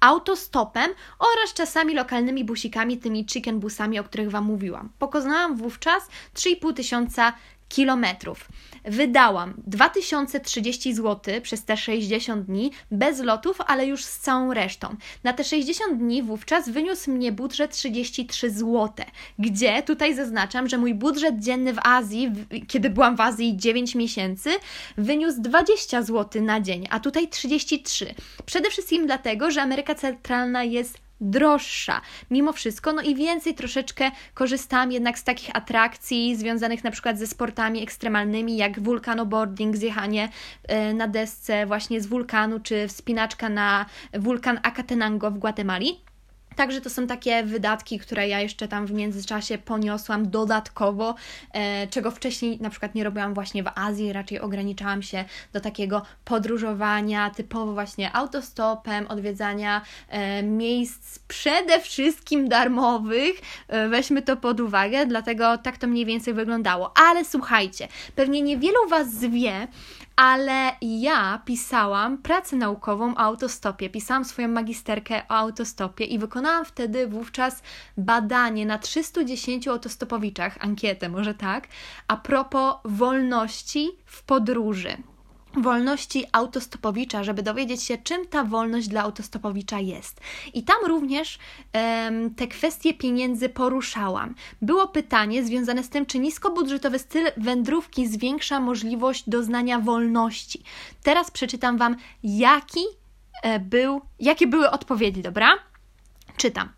autostopem 0.00 0.90
oraz 1.18 1.54
czasami 1.54 1.94
lokalnymi 1.94 2.44
busikami, 2.44 2.98
tymi 2.98 3.26
chicken 3.26 3.60
busami, 3.60 3.98
o 3.98 4.04
których 4.04 4.30
Wam 4.30 4.44
mówiłam. 4.44 4.90
Pokonałam 4.98 5.56
wówczas 5.56 6.08
3,5 6.34 6.74
tysiąca 6.74 7.32
kilometrów. 7.68 8.48
Wydałam 8.84 9.54
2030 9.66 10.94
zł 10.94 11.40
przez 11.42 11.64
te 11.64 11.76
60 11.76 12.46
dni 12.46 12.70
bez 12.90 13.20
lotów, 13.20 13.58
ale 13.66 13.86
już 13.86 14.04
z 14.04 14.18
całą 14.18 14.54
resztą. 14.54 14.96
Na 15.24 15.32
te 15.32 15.44
60 15.44 15.98
dni 15.98 16.22
wówczas 16.22 16.68
wyniósł 16.68 17.10
mnie 17.10 17.32
budżet 17.32 17.70
33 17.70 18.50
zł, 18.50 18.90
gdzie 19.38 19.82
tutaj 19.82 20.14
zaznaczam, 20.14 20.68
że 20.68 20.78
mój 20.78 20.94
budżet 20.94 21.38
dzienny 21.38 21.72
w 21.72 21.78
Azji, 21.82 22.32
kiedy 22.68 22.90
byłam 22.90 23.16
w 23.16 23.20
Azji 23.20 23.56
9 23.56 23.94
miesięcy, 23.94 24.50
wyniósł 24.96 25.40
20 25.42 26.02
zł 26.02 26.42
na 26.42 26.60
dzień, 26.60 26.86
a 26.90 27.00
tutaj 27.00 27.28
33. 27.28 28.14
Przede 28.46 28.70
wszystkim 28.70 29.06
dlatego, 29.06 29.50
że 29.50 29.62
Ameryka 29.62 29.94
Centralna 29.94 30.64
jest 30.64 31.03
droższa. 31.24 32.00
Mimo 32.30 32.52
wszystko, 32.52 32.92
no 32.92 33.02
i 33.02 33.14
więcej 33.14 33.54
troszeczkę 33.54 34.10
korzystam 34.34 34.92
jednak 34.92 35.18
z 35.18 35.24
takich 35.24 35.56
atrakcji 35.56 36.36
związanych 36.36 36.84
na 36.84 36.90
przykład 36.90 37.18
ze 37.18 37.26
sportami 37.26 37.82
ekstremalnymi, 37.82 38.56
jak 38.56 38.80
wulkanoboarding, 38.80 39.76
zjechanie 39.76 40.28
e, 40.68 40.94
na 40.94 41.08
desce 41.08 41.66
właśnie 41.66 42.00
z 42.00 42.06
wulkanu, 42.06 42.60
czy 42.60 42.88
wspinaczka 42.88 43.48
na 43.48 43.86
wulkan 44.18 44.60
Acatenango 44.62 45.30
w 45.30 45.38
Gwatemali. 45.38 46.13
Także 46.56 46.80
to 46.80 46.90
są 46.90 47.06
takie 47.06 47.42
wydatki, 47.42 47.98
które 47.98 48.28
ja 48.28 48.40
jeszcze 48.40 48.68
tam 48.68 48.86
w 48.86 48.92
międzyczasie 48.92 49.58
poniosłam 49.58 50.30
dodatkowo, 50.30 51.14
e, 51.52 51.86
czego 51.86 52.10
wcześniej 52.10 52.60
na 52.60 52.70
przykład 52.70 52.94
nie 52.94 53.04
robiłam 53.04 53.34
właśnie 53.34 53.62
w 53.62 53.70
Azji, 53.74 54.12
raczej 54.12 54.40
ograniczałam 54.40 55.02
się 55.02 55.24
do 55.52 55.60
takiego 55.60 56.02
podróżowania 56.24 57.30
typowo 57.30 57.72
właśnie 57.72 58.12
autostopem, 58.12 59.06
odwiedzania 59.06 59.82
e, 60.08 60.42
miejsc 60.42 61.18
przede 61.18 61.80
wszystkim 61.80 62.48
darmowych. 62.48 63.40
E, 63.68 63.88
weźmy 63.88 64.22
to 64.22 64.36
pod 64.36 64.60
uwagę, 64.60 65.06
dlatego 65.06 65.58
tak 65.58 65.78
to 65.78 65.86
mniej 65.86 66.06
więcej 66.06 66.34
wyglądało. 66.34 66.92
Ale 67.10 67.24
słuchajcie, 67.24 67.88
pewnie 68.16 68.42
niewielu 68.42 68.88
Was 68.88 69.20
wie, 69.20 69.68
ale 70.16 70.72
ja 70.80 71.42
pisałam 71.44 72.18
pracę 72.18 72.56
naukową 72.56 73.14
o 73.14 73.18
autostopie, 73.18 73.90
pisałam 73.90 74.24
swoją 74.24 74.48
magisterkę 74.48 75.22
o 75.28 75.32
autostopie 75.32 76.04
i 76.04 76.18
wykonałam 76.18 76.64
wtedy 76.64 77.06
wówczas 77.06 77.62
badanie 77.96 78.66
na 78.66 78.78
310 78.78 79.68
autostopowiczach, 79.68 80.56
ankietę 80.60 81.08
może 81.08 81.34
tak, 81.34 81.68
a 82.08 82.16
propos 82.16 82.74
wolności 82.84 83.90
w 84.04 84.22
podróży. 84.22 84.96
Wolności 85.56 86.24
autostopowicza, 86.32 87.24
żeby 87.24 87.42
dowiedzieć 87.42 87.82
się, 87.82 87.98
czym 87.98 88.26
ta 88.26 88.44
wolność 88.44 88.88
dla 88.88 89.02
autostopowicza 89.02 89.78
jest. 89.78 90.20
I 90.54 90.62
tam 90.62 90.76
również 90.86 91.38
um, 91.74 92.34
te 92.34 92.46
kwestie 92.46 92.94
pieniędzy 92.94 93.48
poruszałam. 93.48 94.34
Było 94.62 94.88
pytanie 94.88 95.44
związane 95.44 95.82
z 95.82 95.88
tym, 95.88 96.06
czy 96.06 96.18
niskobudżetowy 96.18 96.98
styl 96.98 97.26
wędrówki 97.36 98.08
zwiększa 98.08 98.60
możliwość 98.60 99.24
doznania 99.26 99.78
wolności. 99.78 100.62
Teraz 101.02 101.30
przeczytam 101.30 101.78
Wam, 101.78 101.96
jaki 102.22 102.84
e, 103.42 103.60
był, 103.60 104.00
jakie 104.20 104.46
były 104.46 104.70
odpowiedzi, 104.70 105.22
dobra? 105.22 105.58
Czytam. 106.36 106.68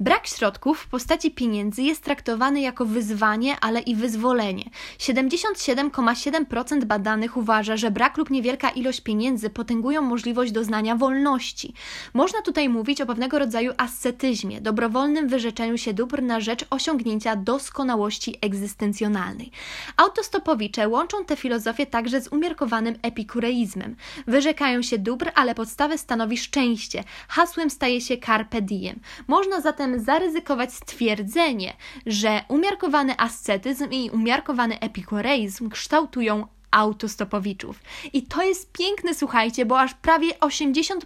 Brak 0.00 0.26
środków 0.26 0.80
w 0.80 0.88
postaci 0.88 1.30
pieniędzy 1.30 1.82
jest 1.82 2.04
traktowany 2.04 2.60
jako 2.60 2.84
wyzwanie, 2.84 3.56
ale 3.60 3.80
i 3.80 3.94
wyzwolenie. 3.94 4.64
77,7% 4.98 6.84
badanych 6.84 7.36
uważa, 7.36 7.76
że 7.76 7.90
brak 7.90 8.16
lub 8.16 8.30
niewielka 8.30 8.70
ilość 8.70 9.00
pieniędzy 9.00 9.50
potęgują 9.50 10.02
możliwość 10.02 10.52
doznania 10.52 10.96
wolności. 10.96 11.74
Można 12.14 12.42
tutaj 12.42 12.68
mówić 12.68 13.00
o 13.00 13.06
pewnego 13.06 13.38
rodzaju 13.38 13.72
ascetyzmie, 13.76 14.60
dobrowolnym 14.60 15.28
wyrzeczeniu 15.28 15.78
się 15.78 15.94
dóbr 15.94 16.22
na 16.22 16.40
rzecz 16.40 16.64
osiągnięcia 16.70 17.36
doskonałości 17.36 18.38
egzystencjonalnej. 18.40 19.50
Autostopowicze 19.96 20.88
łączą 20.88 21.24
tę 21.24 21.36
filozofię 21.36 21.86
także 21.86 22.20
z 22.20 22.28
umiarkowanym 22.28 22.94
epikureizmem. 23.02 23.96
Wyrzekają 24.26 24.82
się 24.82 24.98
dóbr, 24.98 25.30
ale 25.34 25.54
podstawę 25.54 25.98
stanowi 25.98 26.38
szczęście. 26.38 27.04
Hasłem 27.28 27.70
staje 27.70 28.00
się 28.00 28.16
carpe 28.18 28.62
diem. 28.62 29.00
Można 29.28 29.60
zatem 29.60 30.00
zaryzykować 30.00 30.74
stwierdzenie, 30.74 31.72
że 32.06 32.40
umiarkowany 32.48 33.14
ascetyzm 33.18 33.90
i 33.90 34.10
umiarkowany 34.10 34.80
epikureizm 34.80 35.70
kształtują 35.70 36.46
autostopowiczów. 36.70 37.80
I 38.12 38.22
to 38.22 38.42
jest 38.42 38.72
piękne, 38.72 39.14
słuchajcie, 39.14 39.66
bo 39.66 39.80
aż 39.80 39.94
prawie 39.94 40.28
80% 40.34 40.96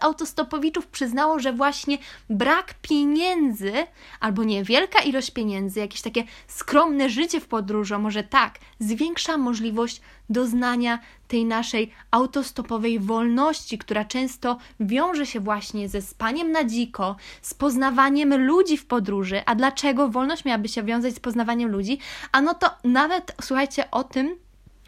autostopowiczów 0.00 0.86
przyznało, 0.86 1.38
że 1.38 1.52
właśnie 1.52 1.98
brak 2.30 2.74
pieniędzy 2.82 3.72
albo 4.20 4.44
niewielka 4.44 5.02
ilość 5.02 5.30
pieniędzy, 5.30 5.80
jakieś 5.80 6.02
takie 6.02 6.24
skromne 6.46 7.10
życie 7.10 7.40
w 7.40 7.48
podróży, 7.48 7.98
może 7.98 8.22
tak, 8.22 8.58
zwiększa 8.80 9.36
możliwość 9.36 10.00
doznania 10.30 10.98
tej 11.28 11.44
naszej 11.44 11.92
autostopowej 12.10 12.98
wolności, 12.98 13.78
która 13.78 14.04
często 14.04 14.58
wiąże 14.80 15.26
się 15.26 15.40
właśnie 15.40 15.88
ze 15.88 16.02
spaniem 16.02 16.52
na 16.52 16.64
dziko, 16.64 17.16
z 17.42 17.54
poznawaniem 17.54 18.46
ludzi 18.46 18.76
w 18.76 18.86
podróży. 18.86 19.42
A 19.46 19.54
dlaczego 19.54 20.08
wolność 20.08 20.44
miałaby 20.44 20.68
się 20.68 20.82
wiązać 20.82 21.14
z 21.14 21.20
poznawaniem 21.20 21.70
ludzi? 21.70 21.98
A 22.32 22.40
no 22.40 22.54
to 22.54 22.70
nawet 22.84 23.34
słuchajcie 23.42 23.90
o 23.90 24.04
tym, 24.04 24.36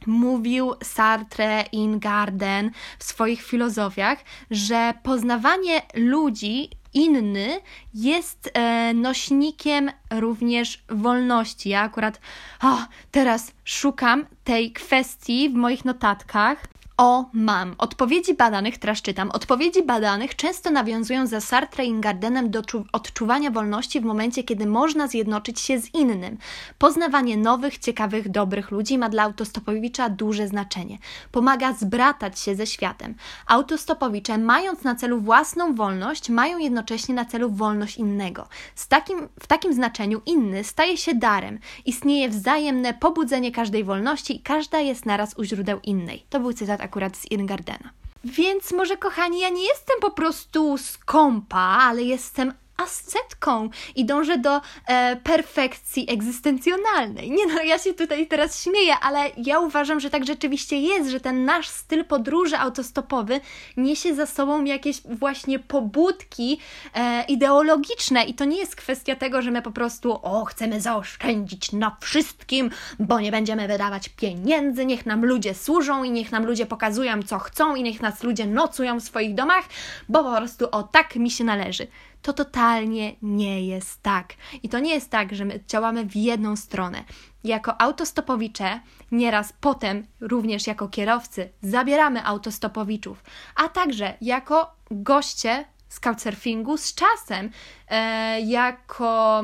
mówił 0.09 0.75
Sartre 0.83 1.65
Ingarden 1.73 2.71
w 2.99 3.05
swoich 3.05 3.43
filozofiach, 3.43 4.19
że 4.51 4.95
poznawanie 5.03 5.83
ludzi 5.95 6.71
inny 6.95 7.61
jest 7.95 8.51
e, 8.55 8.95
nośnikiem 8.95 9.91
również 10.11 10.83
wolności. 10.89 11.69
Ja 11.69 11.81
akurat 11.81 12.21
o, 12.63 12.79
teraz 13.11 13.53
szukam 13.65 14.27
tej 14.45 14.73
kwestii 14.73 15.51
w 15.51 15.55
moich 15.55 15.85
notatkach. 15.85 16.67
O, 17.01 17.31
mam. 17.33 17.75
Odpowiedzi 17.79 18.35
badanych, 18.35 18.79
teraz 18.79 19.03
czytam, 19.03 19.31
odpowiedzi 19.31 19.83
badanych 19.83 20.37
często 20.37 20.71
nawiązują 20.71 21.27
za 21.27 21.41
Sartre 21.41 21.85
i 21.85 22.01
Gardenem 22.01 22.51
do 22.51 22.63
odczuwania 22.93 23.51
wolności 23.51 24.01
w 24.01 24.05
momencie, 24.05 24.45
kiedy 24.45 24.67
można 24.67 25.09
zjednoczyć 25.09 25.61
się 25.61 25.81
z 25.81 25.95
innym. 25.95 26.39
Poznawanie 26.79 27.37
nowych, 27.37 27.79
ciekawych, 27.79 28.29
dobrych 28.29 28.71
ludzi 28.71 28.99
ma 28.99 29.09
dla 29.09 29.23
autostopowicza 29.23 30.09
duże 30.09 30.49
znaczenie. 30.49 30.99
Pomaga 31.33 31.73
zbratać 31.73 32.41
się 32.41 32.55
ze 32.55 32.67
światem. 32.67 33.15
Autostopowicze, 33.47 34.39
mając 34.39 34.83
na 34.83 34.95
celu 34.95 35.21
własną 35.21 35.75
wolność, 35.75 36.31
mają 36.31 36.59
jednocześnie 36.59 37.15
na 37.15 37.25
celu 37.25 37.51
wolność 37.51 37.97
innego. 37.97 38.49
Z 38.75 38.89
takim, 38.89 39.29
w 39.41 39.47
takim 39.47 39.73
znaczeniu 39.75 40.21
inny 40.27 40.65
staje 40.65 40.97
się 40.97 41.15
darem. 41.15 41.59
Istnieje 41.87 42.29
wzajemne 42.29 42.95
pobudzenie 42.95 43.53
każdej 43.53 43.85
wolności 43.85 44.37
i 44.37 44.41
każda 44.41 44.81
jest 44.81 45.07
naraz 45.07 45.39
u 45.39 45.45
źródeł 45.45 45.81
innej. 45.83 46.25
To 46.31 46.41
był 46.41 46.53
cytat 46.53 46.88
akurat 46.89 47.17
z 47.17 47.31
Ingardena. 47.31 47.91
Więc 48.25 48.73
może 48.73 48.97
kochani, 48.97 49.41
ja 49.41 49.49
nie 49.49 49.65
jestem 49.65 50.01
po 50.01 50.11
prostu 50.11 50.79
skąpa, 50.79 51.59
ale 51.59 52.03
jestem 52.03 52.53
ascetką 52.79 53.71
i 53.97 54.05
dążę 54.05 54.39
do 54.39 54.61
e, 54.87 55.17
perfekcji 55.17 56.11
egzystencjonalnej. 56.11 57.31
Nie 57.31 57.47
no, 57.47 57.63
ja 57.63 57.79
się 57.79 57.95
tutaj 57.95 58.27
teraz 58.27 58.63
śmieję, 58.63 58.95
ale 59.03 59.31
ja 59.37 59.59
uważam, 59.59 60.01
że 60.01 60.11
tak 60.11 60.27
rzeczywiście 60.27 60.81
jest, 60.81 61.11
że 61.11 61.21
ten 61.21 61.45
nasz 61.45 61.69
styl 61.69 62.05
podróży 62.05 62.59
autostopowy 62.59 63.41
niesie 63.77 64.15
za 64.15 64.27
sobą 64.27 64.65
jakieś 64.65 65.03
właśnie 65.03 65.59
pobudki 65.59 66.59
e, 66.95 67.25
ideologiczne 67.25 68.25
i 68.25 68.35
to 68.35 68.45
nie 68.45 68.57
jest 68.57 68.77
kwestia 68.77 69.17
tego, 69.17 69.43
że 69.43 69.51
my 69.51 69.63
po 69.63 69.71
prostu 69.71 70.19
o, 70.23 70.45
chcemy 70.45 70.81
zaoszczędzić 70.81 71.73
na 71.73 71.97
wszystkim, 72.01 72.71
bo 72.99 73.21
nie 73.21 73.31
będziemy 73.31 73.69
wydawać 73.69 74.09
pieniędzy, 74.09 74.87
niech 74.87 75.07
nam 75.07 75.25
ludzie 75.25 75.55
służą 75.55 76.05
i 76.05 76.11
niech 76.11 76.33
nam 76.33 76.47
ludzie 76.47 76.67
pokazują, 76.67 77.23
co 77.23 77.39
chcą 77.39 77.75
i 77.75 77.83
niech 77.83 78.01
nas 78.01 78.23
ludzie 78.23 78.47
nocują 78.47 79.01
w 79.01 79.03
swoich 79.03 79.35
domach, 79.35 79.65
bo 80.09 80.25
po 80.25 80.37
prostu 80.37 80.69
o 80.71 80.83
tak 80.83 81.17
mi 81.17 81.31
się 81.31 81.45
należy 81.45 81.87
to 82.23 82.33
totalnie 82.33 83.17
nie 83.23 83.67
jest 83.67 84.03
tak. 84.03 84.35
I 84.63 84.69
to 84.69 84.79
nie 84.79 84.95
jest 84.95 85.11
tak, 85.11 85.35
że 85.35 85.45
my 85.45 85.61
działamy 85.69 86.05
w 86.05 86.17
jedną 86.17 86.57
stronę. 86.57 87.05
Jako 87.45 87.81
autostopowicze, 87.81 88.81
nieraz 89.13 89.53
potem 89.61 90.07
również 90.21 90.67
jako 90.67 90.89
kierowcy, 90.89 91.53
zabieramy 91.63 92.25
autostopowiczów, 92.25 93.25
a 93.57 93.69
także 93.69 94.15
jako 94.21 94.75
goście 94.91 95.65
z 95.89 96.01
couchsurfingu 96.01 96.77
z 96.77 96.95
czasem, 96.95 97.51
e, 97.89 98.41
jako 98.41 99.43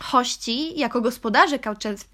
hości, 0.00 0.78
jako 0.78 1.00
gospodarze 1.00 1.58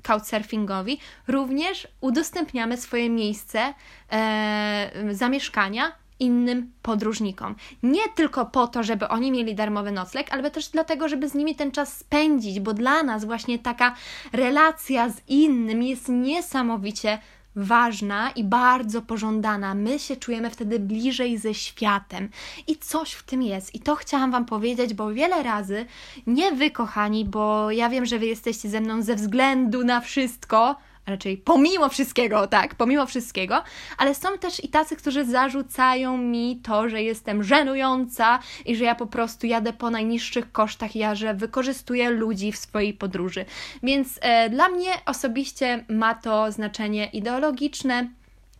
couchsurfingowi, 0.03 0.99
również 1.29 1.88
udostępniamy 2.01 2.77
swoje 2.77 3.11
miejsce 3.11 3.75
e, 4.12 4.90
zamieszkania 5.11 6.01
innym 6.22 6.72
podróżnikom. 6.82 7.54
Nie 7.82 8.08
tylko 8.14 8.46
po 8.46 8.66
to, 8.66 8.82
żeby 8.82 9.08
oni 9.08 9.32
mieli 9.32 9.54
darmowy 9.54 9.92
nocleg, 9.92 10.32
ale 10.32 10.50
też 10.50 10.68
dlatego, 10.68 11.08
żeby 11.08 11.28
z 11.28 11.35
nimi 11.35 11.54
ten 11.54 11.70
czas 11.70 11.96
spędzić, 11.96 12.61
bo 12.61 12.74
dla 12.74 13.02
nas 13.02 13.24
właśnie 13.24 13.58
taka 13.58 13.94
relacja 14.32 15.08
z 15.08 15.20
innym 15.28 15.82
jest 15.82 16.08
niesamowicie 16.08 17.18
ważna 17.56 18.30
i 18.30 18.44
bardzo 18.44 19.02
pożądana. 19.02 19.74
My 19.74 19.98
się 19.98 20.16
czujemy 20.16 20.50
wtedy 20.50 20.78
bliżej 20.78 21.38
ze 21.38 21.54
światem 21.54 22.28
i 22.66 22.76
coś 22.76 23.12
w 23.12 23.22
tym 23.22 23.42
jest. 23.42 23.74
I 23.74 23.80
to 23.80 23.96
chciałam 23.96 24.30
Wam 24.30 24.44
powiedzieć, 24.44 24.94
bo 24.94 25.12
wiele 25.12 25.42
razy, 25.42 25.87
nie 26.26 26.52
Wy, 26.52 26.70
kochani, 26.70 27.24
bo 27.24 27.70
ja 27.70 27.88
wiem, 27.88 28.06
że 28.06 28.18
Wy 28.18 28.26
jesteście 28.26 28.68
ze 28.68 28.80
mną 28.80 29.02
ze 29.02 29.14
względu 29.14 29.85
na 29.85 30.00
wszystko, 30.00 30.76
raczej 31.06 31.36
pomimo 31.36 31.88
wszystkiego, 31.88 32.46
tak, 32.46 32.74
pomimo 32.74 33.06
wszystkiego, 33.06 33.62
ale 33.98 34.14
są 34.14 34.38
też 34.38 34.64
i 34.64 34.68
tacy, 34.68 34.96
którzy 34.96 35.24
zarzucają 35.24 36.18
mi 36.18 36.60
to, 36.64 36.88
że 36.88 37.02
jestem 37.02 37.44
żenująca 37.44 38.38
i 38.66 38.76
że 38.76 38.84
ja 38.84 38.94
po 38.94 39.06
prostu 39.06 39.46
jadę 39.46 39.72
po 39.72 39.90
najniższych 39.90 40.52
kosztach, 40.52 40.96
ja, 40.96 41.14
że 41.14 41.34
wykorzystuję 41.34 42.10
ludzi 42.10 42.52
w 42.52 42.56
swojej 42.56 42.94
podróży. 42.94 43.44
Więc 43.82 44.18
e, 44.20 44.50
dla 44.50 44.68
mnie 44.68 44.90
osobiście 45.06 45.84
ma 45.88 46.14
to 46.14 46.52
znaczenie 46.52 47.06
ideologiczne. 47.06 48.08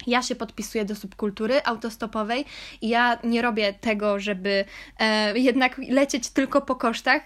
Ja 0.07 0.23
się 0.23 0.35
podpisuję 0.35 0.85
do 0.85 0.95
subkultury 0.95 1.61
autostopowej 1.65 2.45
i 2.81 2.89
ja 2.89 3.19
nie 3.25 3.43
robię 3.43 3.73
tego, 3.73 4.21
żeby 4.21 4.65
e, 4.99 5.39
jednak 5.39 5.81
lecieć 5.89 6.29
tylko 6.29 6.61
po 6.61 6.77
kosztach, 6.77 7.23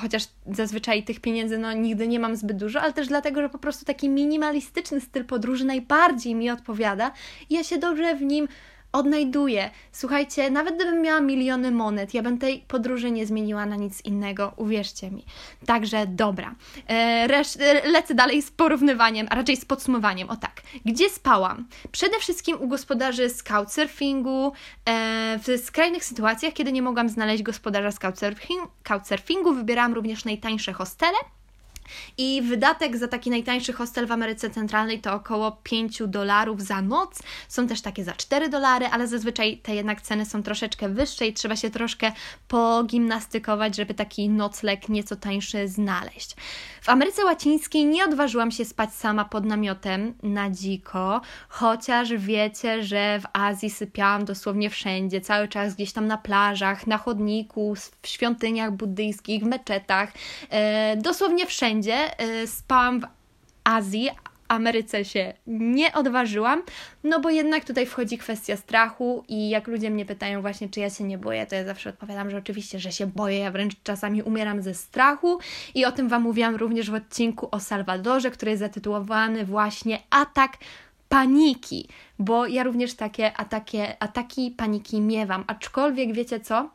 chociaż 0.00 0.22
zazwyczaj 0.46 1.02
tych 1.02 1.20
pieniędzy 1.20 1.58
no, 1.58 1.72
nigdy 1.72 2.08
nie 2.08 2.20
mam 2.20 2.36
zbyt 2.36 2.56
dużo, 2.56 2.80
ale 2.80 2.92
też 2.92 3.08
dlatego, 3.08 3.42
że 3.42 3.48
po 3.48 3.58
prostu 3.58 3.84
taki 3.84 4.08
minimalistyczny 4.08 5.00
styl 5.00 5.24
podróży 5.24 5.64
najbardziej 5.64 6.34
mi 6.34 6.50
odpowiada 6.50 7.12
i 7.50 7.54
ja 7.54 7.64
się 7.64 7.78
dobrze 7.78 8.16
w 8.16 8.22
nim 8.22 8.48
odnajduję. 8.94 9.70
Słuchajcie, 9.92 10.50
nawet 10.50 10.76
gdybym 10.76 11.02
miała 11.02 11.20
miliony 11.20 11.70
monet, 11.70 12.14
ja 12.14 12.22
bym 12.22 12.38
tej 12.38 12.58
podróży 12.68 13.10
nie 13.10 13.26
zmieniła 13.26 13.66
na 13.66 13.76
nic 13.76 14.04
innego, 14.04 14.52
uwierzcie 14.56 15.10
mi. 15.10 15.24
Także 15.66 16.06
dobra. 16.06 16.54
E, 16.88 16.92
e, 17.60 17.90
lecę 17.90 18.14
dalej 18.14 18.42
z 18.42 18.50
porównywaniem, 18.50 19.26
a 19.30 19.34
raczej 19.34 19.56
z 19.56 19.64
podsumowaniem. 19.64 20.30
O 20.30 20.36
tak. 20.36 20.62
Gdzie 20.84 21.10
spałam? 21.10 21.66
Przede 21.92 22.18
wszystkim 22.18 22.56
u 22.60 22.68
gospodarzy 22.68 23.30
z 23.30 23.42
couchsurfingu, 23.42 24.52
e, 24.88 25.38
w 25.38 25.64
skrajnych 25.64 26.04
sytuacjach, 26.04 26.52
kiedy 26.52 26.72
nie 26.72 26.82
mogłam 26.82 27.08
znaleźć 27.08 27.42
gospodarza 27.42 27.90
z 27.90 27.98
couchsurfing, 28.82 29.48
wybierałam 29.54 29.94
również 29.94 30.24
najtańsze 30.24 30.72
hostele 30.72 31.16
I 32.18 32.42
wydatek 32.42 32.96
za 32.96 33.08
taki 33.08 33.30
najtańszy 33.30 33.72
hostel 33.72 34.06
w 34.06 34.12
Ameryce 34.12 34.50
Centralnej 34.50 35.00
to 35.00 35.14
około 35.14 35.52
5 35.52 36.02
dolarów 36.06 36.62
za 36.62 36.82
noc. 36.82 37.22
Są 37.48 37.68
też 37.68 37.80
takie 37.80 38.04
za 38.04 38.12
4 38.12 38.48
dolary, 38.48 38.86
ale 38.86 39.08
zazwyczaj 39.08 39.58
te 39.58 39.74
jednak 39.74 40.00
ceny 40.00 40.26
są 40.26 40.42
troszeczkę 40.42 40.88
wyższe 40.88 41.26
i 41.26 41.32
trzeba 41.32 41.56
się 41.56 41.70
troszkę 41.70 42.12
pogimnastykować, 42.48 43.76
żeby 43.76 43.94
taki 43.94 44.28
nocleg 44.28 44.88
nieco 44.88 45.16
tańszy 45.16 45.68
znaleźć. 45.68 46.36
W 46.84 46.88
Ameryce 46.88 47.24
Łacińskiej 47.24 47.86
nie 47.86 48.04
odważyłam 48.04 48.50
się 48.50 48.64
spać 48.64 48.94
sama 48.94 49.24
pod 49.24 49.44
namiotem 49.44 50.14
na 50.22 50.50
dziko, 50.50 51.20
chociaż 51.48 52.12
wiecie, 52.12 52.82
że 52.82 53.20
w 53.20 53.24
Azji 53.32 53.70
sypiałam 53.70 54.24
dosłownie 54.24 54.70
wszędzie, 54.70 55.20
cały 55.20 55.48
czas 55.48 55.74
gdzieś 55.74 55.92
tam 55.92 56.06
na 56.06 56.18
plażach, 56.18 56.86
na 56.86 56.98
chodniku, 56.98 57.74
w 58.02 58.08
świątyniach 58.08 58.72
buddyjskich, 58.72 59.42
w 59.42 59.46
meczetach, 59.46 60.12
e, 60.50 60.96
dosłownie 60.96 61.46
wszędzie. 61.46 61.83
E, 61.92 62.46
spałam 62.46 63.00
w 63.00 63.04
Azji, 63.64 64.10
Ameryce 64.48 65.04
się 65.04 65.34
nie 65.46 65.92
odważyłam, 65.92 66.62
no 67.04 67.20
bo 67.20 67.30
jednak 67.30 67.64
tutaj 67.64 67.86
wchodzi 67.86 68.18
kwestia 68.18 68.56
strachu 68.56 69.24
i 69.28 69.48
jak 69.48 69.68
ludzie 69.68 69.90
mnie 69.90 70.04
pytają 70.06 70.40
właśnie, 70.40 70.68
czy 70.68 70.80
ja 70.80 70.90
się 70.90 71.04
nie 71.04 71.18
boję, 71.18 71.46
to 71.46 71.54
ja 71.54 71.64
zawsze 71.64 71.90
odpowiadam, 71.90 72.30
że 72.30 72.36
oczywiście, 72.36 72.78
że 72.78 72.92
się 72.92 73.06
boję, 73.06 73.38
ja 73.38 73.50
wręcz 73.50 73.74
czasami 73.82 74.22
umieram 74.22 74.62
ze 74.62 74.74
strachu 74.74 75.38
i 75.74 75.84
o 75.84 75.92
tym 75.92 76.08
Wam 76.08 76.22
mówiłam 76.22 76.56
również 76.56 76.90
w 76.90 76.94
odcinku 76.94 77.48
o 77.50 77.60
Salwadorze, 77.60 78.30
który 78.30 78.50
jest 78.50 78.60
zatytułowany 78.60 79.44
właśnie 79.44 79.98
Atak 80.10 80.52
paniki, 81.08 81.88
bo 82.18 82.46
ja 82.46 82.62
również 82.62 82.94
takie 82.94 83.36
ataki, 83.36 83.78
ataki 84.00 84.50
paniki 84.50 85.00
miewam, 85.00 85.44
aczkolwiek 85.46 86.12
wiecie 86.12 86.40
co? 86.40 86.70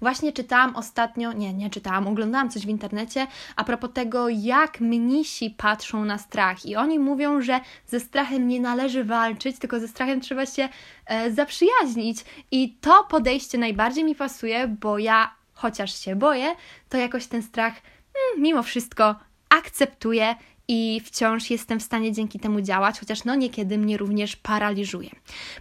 Właśnie 0.00 0.32
czytałam 0.32 0.76
ostatnio, 0.76 1.32
nie, 1.32 1.54
nie 1.54 1.70
czytałam, 1.70 2.06
oglądałam 2.06 2.50
coś 2.50 2.66
w 2.66 2.68
internecie 2.68 3.26
a 3.56 3.64
propos 3.64 3.90
tego, 3.94 4.28
jak 4.28 4.80
mnisi 4.80 5.50
patrzą 5.50 6.04
na 6.04 6.18
strach. 6.18 6.66
I 6.66 6.76
oni 6.76 6.98
mówią, 6.98 7.40
że 7.40 7.60
ze 7.86 8.00
strachem 8.00 8.48
nie 8.48 8.60
należy 8.60 9.04
walczyć, 9.04 9.58
tylko 9.58 9.80
ze 9.80 9.88
strachem 9.88 10.20
trzeba 10.20 10.46
się 10.46 10.68
e, 11.06 11.32
zaprzyjaźnić. 11.32 12.24
I 12.50 12.76
to 12.80 13.04
podejście 13.04 13.58
najbardziej 13.58 14.04
mi 14.04 14.14
pasuje, 14.14 14.68
bo 14.68 14.98
ja, 14.98 15.34
chociaż 15.54 16.00
się 16.04 16.16
boję, 16.16 16.54
to 16.88 16.96
jakoś 16.96 17.26
ten 17.26 17.42
strach 17.42 17.72
mm, 17.72 18.42
mimo 18.42 18.62
wszystko 18.62 19.14
akceptuję 19.48 20.34
i 20.68 21.00
wciąż 21.04 21.50
jestem 21.50 21.80
w 21.80 21.82
stanie 21.82 22.12
dzięki 22.12 22.40
temu 22.40 22.60
działać, 22.60 23.00
chociaż 23.00 23.24
no 23.24 23.34
niekiedy 23.34 23.78
mnie 23.78 23.96
również 23.96 24.36
paraliżuje. 24.36 25.10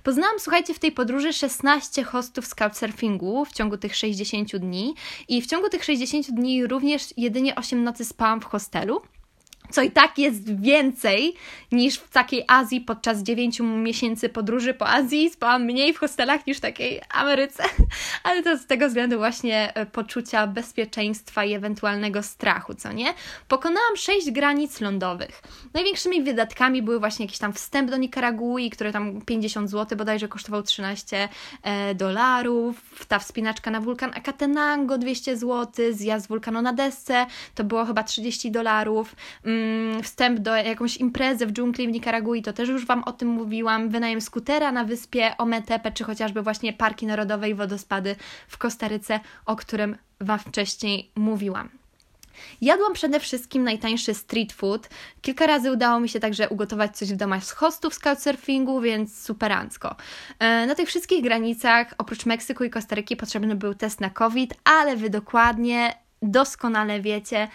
Poznałam, 0.03 0.39
słuchajcie, 0.39 0.73
w 0.73 0.79
tej 0.79 0.91
podróży 0.91 1.33
16 1.33 2.03
hostów 2.03 2.55
Couchsurfingu 2.55 3.45
w 3.45 3.53
ciągu 3.53 3.77
tych 3.77 3.95
60 3.95 4.57
dni 4.57 4.95
i 5.27 5.41
w 5.41 5.47
ciągu 5.47 5.69
tych 5.69 5.83
60 5.83 6.31
dni 6.31 6.67
również 6.67 7.13
jedynie 7.17 7.55
8 7.55 7.83
nocy 7.83 8.05
spałam 8.05 8.41
w 8.41 8.45
hostelu 8.45 9.01
co 9.71 9.81
i 9.81 9.91
tak 9.91 10.17
jest 10.17 10.61
więcej 10.61 11.33
niż 11.71 11.95
w 11.95 12.09
takiej 12.09 12.43
Azji 12.47 12.81
podczas 12.81 13.23
9 13.23 13.59
miesięcy 13.59 14.29
podróży 14.29 14.73
po 14.73 14.87
Azji. 14.87 15.29
Spałam 15.29 15.63
mniej 15.63 15.93
w 15.93 15.97
hostelach 15.97 16.47
niż 16.47 16.57
w 16.57 16.61
takiej 16.61 17.01
Ameryce, 17.09 17.63
ale 18.23 18.43
to 18.43 18.57
z 18.57 18.65
tego 18.65 18.87
względu 18.87 19.17
właśnie 19.17 19.75
e, 19.75 19.85
poczucia 19.85 20.47
bezpieczeństwa 20.47 21.43
i 21.43 21.53
ewentualnego 21.53 22.23
strachu, 22.23 22.73
co 22.73 22.91
nie? 22.91 23.13
Pokonałam 23.47 23.97
6 23.97 24.31
granic 24.31 24.81
lądowych. 24.81 25.41
Największymi 25.73 26.23
wydatkami 26.23 26.81
były 26.81 26.99
właśnie 26.99 27.25
jakiś 27.25 27.39
tam 27.39 27.53
wstęp 27.53 27.89
do 27.89 27.97
Nikaragui, 27.97 28.69
który 28.69 28.91
tam 28.91 29.21
50 29.21 29.69
zł 29.69 29.97
bodajże 29.97 30.27
kosztował 30.27 30.63
13 30.63 31.29
e, 31.63 31.95
dolarów, 31.95 33.05
ta 33.07 33.19
wspinaczka 33.19 33.71
na 33.71 33.81
wulkan 33.81 34.11
Akatenango 34.15 34.97
200 34.97 35.37
zł, 35.37 35.85
zjazd 35.91 36.27
wulkanu 36.27 36.61
na 36.61 36.73
desce 36.73 37.25
to 37.55 37.63
było 37.63 37.85
chyba 37.85 38.03
30 38.03 38.51
dolarów. 38.51 39.15
Mm, 39.57 40.03
wstęp 40.03 40.39
do 40.39 40.55
jakąś 40.55 40.97
imprezy 40.97 41.45
w 41.45 41.51
dżungli 41.51 41.87
w 41.87 41.91
Nikaragui, 41.91 42.41
to 42.41 42.53
też 42.53 42.69
już 42.69 42.85
Wam 42.85 43.03
o 43.03 43.11
tym 43.11 43.29
mówiłam, 43.29 43.89
wynajem 43.89 44.21
skutera 44.21 44.71
na 44.71 44.83
wyspie 44.83 45.37
Ometepe, 45.37 45.91
czy 45.91 46.03
chociażby 46.03 46.41
właśnie 46.41 46.73
parki 46.73 47.05
narodowe 47.05 47.49
i 47.49 47.53
wodospady 47.53 48.15
w 48.47 48.57
Kostaryce, 48.57 49.19
o 49.45 49.55
którym 49.55 49.95
Wam 50.21 50.39
wcześniej 50.39 51.11
mówiłam. 51.15 51.69
Jadłam 52.61 52.93
przede 52.93 53.19
wszystkim 53.19 53.63
najtańszy 53.63 54.13
street 54.13 54.53
food. 54.53 54.89
Kilka 55.21 55.47
razy 55.47 55.71
udało 55.71 55.99
mi 55.99 56.09
się 56.09 56.19
także 56.19 56.49
ugotować 56.49 56.97
coś 56.97 57.13
w 57.13 57.15
domach 57.15 57.43
z 57.43 57.51
hostów 57.51 57.93
z 57.93 57.99
couchsurfingu, 57.99 58.81
więc 58.81 59.23
superancko. 59.23 59.95
E, 60.39 60.65
na 60.65 60.75
tych 60.75 60.87
wszystkich 60.87 61.23
granicach, 61.23 61.93
oprócz 61.97 62.25
Meksyku 62.25 62.63
i 62.63 62.69
Kostaryki, 62.69 63.15
potrzebny 63.15 63.55
był 63.55 63.73
test 63.73 64.01
na 64.01 64.09
COVID, 64.09 64.53
ale 64.63 64.95
Wy 64.95 65.09
dokładnie, 65.09 65.93
doskonale 66.21 67.01
wiecie, 67.01 67.47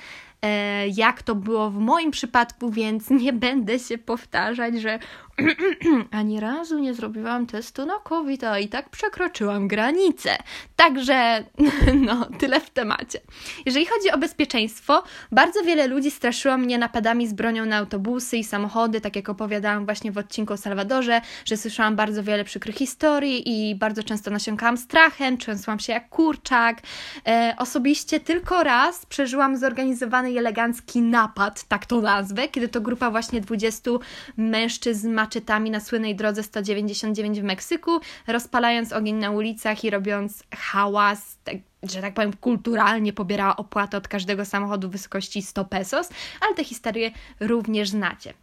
jak 0.94 1.22
to 1.22 1.34
było 1.34 1.70
w 1.70 1.78
moim 1.78 2.10
przypadku, 2.10 2.70
więc 2.70 3.10
nie 3.10 3.32
będę 3.32 3.78
się 3.78 3.98
powtarzać, 3.98 4.80
że 4.80 4.98
ani 6.10 6.40
razu 6.40 6.78
nie 6.78 6.94
zrobiłam 6.94 7.46
testu 7.46 7.86
na 7.86 7.98
COVID, 7.98 8.44
a 8.44 8.58
i 8.58 8.68
tak 8.68 8.90
przekroczyłam 8.90 9.68
granicę. 9.68 10.36
Także, 10.76 11.44
no, 12.06 12.26
tyle 12.38 12.60
w 12.60 12.70
temacie. 12.70 13.20
Jeżeli 13.66 13.86
chodzi 13.86 14.10
o 14.10 14.18
bezpieczeństwo, 14.18 15.02
bardzo 15.32 15.62
wiele 15.62 15.86
ludzi 15.86 16.10
straszyło 16.10 16.58
mnie 16.58 16.78
napadami 16.78 17.28
z 17.28 17.32
bronią 17.32 17.66
na 17.66 17.76
autobusy 17.76 18.36
i 18.36 18.44
samochody, 18.44 19.00
tak 19.00 19.16
jak 19.16 19.28
opowiadałam 19.28 19.84
właśnie 19.84 20.12
w 20.12 20.18
odcinku 20.18 20.52
o 20.52 20.56
Salwadorze, 20.56 21.20
że 21.44 21.56
słyszałam 21.56 21.96
bardzo 21.96 22.22
wiele 22.22 22.44
przykrych 22.44 22.76
historii 22.76 23.70
i 23.70 23.74
bardzo 23.74 24.02
często 24.02 24.30
nasiąkałam 24.30 24.76
strachem, 24.76 25.38
trzęsłam 25.38 25.78
się 25.78 25.92
jak 25.92 26.08
kurczak. 26.08 26.82
E, 27.26 27.54
osobiście 27.58 28.20
tylko 28.20 28.64
raz 28.64 29.06
przeżyłam 29.06 29.56
zorganizowany 29.56 30.32
i 30.32 30.38
elegancki 30.38 31.02
napad, 31.02 31.64
tak 31.64 31.86
to 31.86 32.00
nazwę, 32.00 32.48
kiedy 32.48 32.68
to 32.68 32.80
grupa 32.80 33.10
właśnie 33.10 33.40
20 33.40 33.90
mężczyzn 34.36 35.21
maczetami 35.22 35.70
na 35.70 35.80
słynnej 35.80 36.16
drodze 36.16 36.42
199 36.42 37.40
w 37.40 37.44
Meksyku, 37.44 38.00
rozpalając 38.26 38.92
ogień 38.92 39.16
na 39.16 39.30
ulicach 39.30 39.84
i 39.84 39.90
robiąc 39.90 40.42
hałas, 40.54 41.38
tak, 41.44 41.56
że 41.82 42.00
tak 42.00 42.14
powiem, 42.14 42.32
kulturalnie 42.32 43.12
pobierała 43.12 43.56
opłatę 43.56 43.96
od 43.96 44.08
każdego 44.08 44.44
samochodu 44.44 44.88
w 44.88 44.92
wysokości 44.92 45.42
100 45.42 45.64
pesos, 45.64 46.08
ale 46.40 46.54
te 46.54 46.64
historie 46.64 47.10
również 47.40 47.88
znacie. 47.88 48.34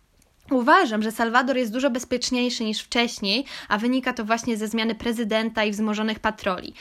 Uważam, 0.52 1.04
że 1.04 1.12
Salwador 1.12 1.58
jest 1.58 1.74
dużo 1.74 1.89
bezpieczniejszy 1.89 2.63
niż 2.63 2.82
wcześniej, 2.82 3.46
a 3.68 3.78
wynika 3.78 4.13
to 4.13 4.26
właśnie 4.26 4.58
ze 4.58 4.68
zmiany 4.68 4.96
prezydenta 4.96 5.63
i 5.63 5.72
wzmożonych 5.72 6.20
patroli. 6.20 6.74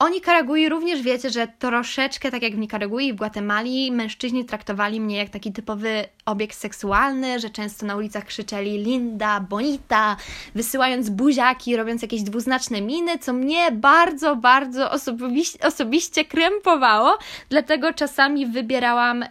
O 0.00 0.08
Nikaragui 0.08 0.68
również 0.68 1.02
wiecie, 1.02 1.30
że 1.30 1.48
troszeczkę 1.58 2.30
tak 2.30 2.42
jak 2.42 2.52
w 2.52 2.58
Nikaragui 2.58 3.06
i 3.06 3.12
w 3.12 3.16
Gwatemali 3.16 3.92
mężczyźni 3.92 4.44
traktowali 4.44 5.00
mnie 5.00 5.16
jak 5.16 5.30
taki 5.30 5.52
typowy 5.52 6.04
obiekt 6.26 6.56
seksualny, 6.56 7.40
że 7.40 7.50
często 7.50 7.86
na 7.86 7.96
ulicach 7.96 8.24
krzyczeli 8.24 8.78
Linda, 8.78 9.40
Bonita, 9.40 10.16
wysyłając 10.54 11.10
buziaki, 11.10 11.76
robiąc 11.76 12.02
jakieś 12.02 12.22
dwuznaczne 12.22 12.80
miny, 12.80 13.18
co 13.18 13.32
mnie 13.32 13.72
bardzo, 13.72 14.36
bardzo 14.36 14.90
osobiście, 14.90 15.58
osobiście 15.66 16.24
krępowało, 16.24 17.18
dlatego 17.48 17.92
czasami 17.92 18.46
wybierałam 18.46 19.24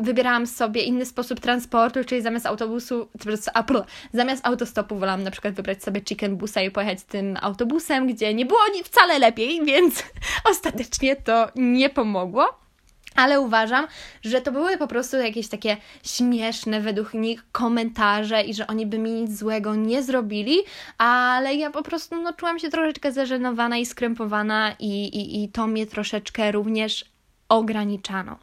wybierałam 0.00 0.46
sobie 0.46 0.82
inny 0.82 1.06
sposób 1.06 1.40
transportu, 1.40 2.04
czyli 2.04 2.22
zamiast 2.22 2.46
autobusu, 2.46 3.08
zamiast 4.12 4.46
autostopu 4.46 4.96
wolałam 4.96 5.22
na 5.22 5.30
przykład 5.30 5.54
wybrać 5.54 5.82
sobie 5.82 6.00
chicken 6.08 6.36
busa 6.36 6.62
i 6.62 6.70
pojechać 6.70 7.02
tym 7.02 7.38
autobusem, 7.40 8.06
gdzie 8.06 8.34
nie 8.34 8.46
było 8.46 8.60
wcale 8.84 9.18
lepiej, 9.18 9.64
więc 9.64 10.04
ostatecznie 10.44 11.16
to 11.16 11.48
nie 11.56 11.90
pomogło. 11.90 12.62
Ale 13.14 13.40
uważam, 13.40 13.86
że 14.22 14.40
to 14.40 14.52
były 14.52 14.78
po 14.78 14.86
prostu 14.86 15.16
jakieś 15.16 15.48
takie 15.48 15.76
śmieszne 16.04 16.80
według 16.80 17.14
nich 17.14 17.44
komentarze 17.52 18.42
i 18.42 18.54
że 18.54 18.66
oni 18.66 18.86
by 18.86 18.98
mi 18.98 19.10
nic 19.10 19.38
złego 19.38 19.74
nie 19.74 20.02
zrobili, 20.02 20.58
ale 20.98 21.54
ja 21.54 21.70
po 21.70 21.82
prostu 21.82 22.22
no, 22.22 22.32
czułam 22.32 22.58
się 22.58 22.70
troszeczkę 22.70 23.12
zażenowana 23.12 23.76
i 23.76 23.86
skrępowana 23.86 24.74
i, 24.78 25.04
i, 25.04 25.44
i 25.44 25.48
to 25.48 25.66
mnie 25.66 25.86
troszeczkę 25.86 26.52
również 26.52 27.11
ograniczano. 27.52 28.38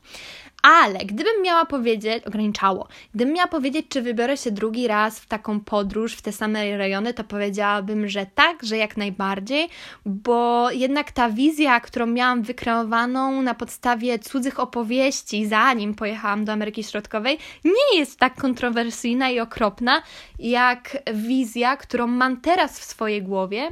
Ale 0.63 0.99
gdybym 0.99 1.41
miała 1.43 1.65
powiedzieć, 1.65 2.23
ograniczało, 2.23 2.87
gdybym 3.15 3.33
miała 3.33 3.47
powiedzieć, 3.47 3.85
czy 3.89 4.01
wybiorę 4.01 4.37
się 4.37 4.51
drugi 4.51 4.87
raz 4.87 5.19
w 5.19 5.27
taką 5.27 5.59
podróż 5.59 6.13
w 6.13 6.21
te 6.21 6.31
same 6.31 6.77
rejony, 6.77 7.13
to 7.13 7.23
powiedziałabym, 7.23 8.07
że 8.07 8.25
tak, 8.35 8.63
że 8.63 8.77
jak 8.77 8.97
najbardziej, 8.97 9.69
bo 10.05 10.71
jednak 10.71 11.11
ta 11.11 11.29
wizja, 11.29 11.79
którą 11.79 12.05
miałam 12.05 12.43
wykreowaną 12.43 13.41
na 13.41 13.53
podstawie 13.53 14.19
cudzych 14.19 14.59
opowieści, 14.59 15.47
zanim 15.47 15.95
pojechałam 15.95 16.45
do 16.45 16.51
Ameryki 16.51 16.83
Środkowej, 16.83 17.37
nie 17.65 17.99
jest 17.99 18.19
tak 18.19 18.35
kontrowersyjna 18.35 19.29
i 19.29 19.39
okropna, 19.39 20.01
jak 20.39 20.97
wizja, 21.13 21.77
którą 21.77 22.07
mam 22.07 22.41
teraz 22.41 22.79
w 22.79 22.83
swojej 22.83 23.23
głowie 23.23 23.71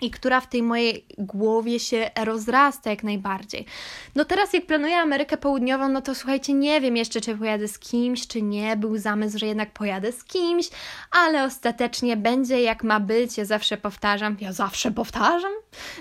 i 0.00 0.10
która 0.10 0.40
w 0.40 0.48
tej 0.48 0.62
mojej 0.62 1.04
głowie 1.18 1.80
się 1.80 2.10
rozrasta 2.24 2.90
jak 2.90 3.02
najbardziej. 3.02 3.66
No 4.14 4.24
teraz 4.24 4.52
jak 4.52 4.66
planuję 4.66 4.96
Amerykę 4.96 5.36
Południową, 5.36 5.88
no 5.88 6.02
to 6.02 6.14
słuchajcie, 6.14 6.52
nie 6.52 6.80
wiem 6.80 6.96
jeszcze, 6.96 7.20
czy 7.20 7.36
pojadę 7.36 7.68
z 7.68 7.78
kimś, 7.78 8.26
czy 8.26 8.42
nie. 8.42 8.76
Był 8.76 8.98
zamysł, 8.98 9.38
że 9.38 9.46
jednak 9.46 9.72
pojadę 9.72 10.12
z 10.12 10.24
kimś, 10.24 10.68
ale 11.10 11.44
ostatecznie 11.44 12.16
będzie 12.16 12.62
jak 12.62 12.84
ma 12.84 13.00
być. 13.00 13.38
Ja 13.38 13.44
zawsze 13.44 13.76
powtarzam, 13.76 14.36
ja 14.40 14.52
zawsze 14.52 14.90
powtarzam, 14.90 15.52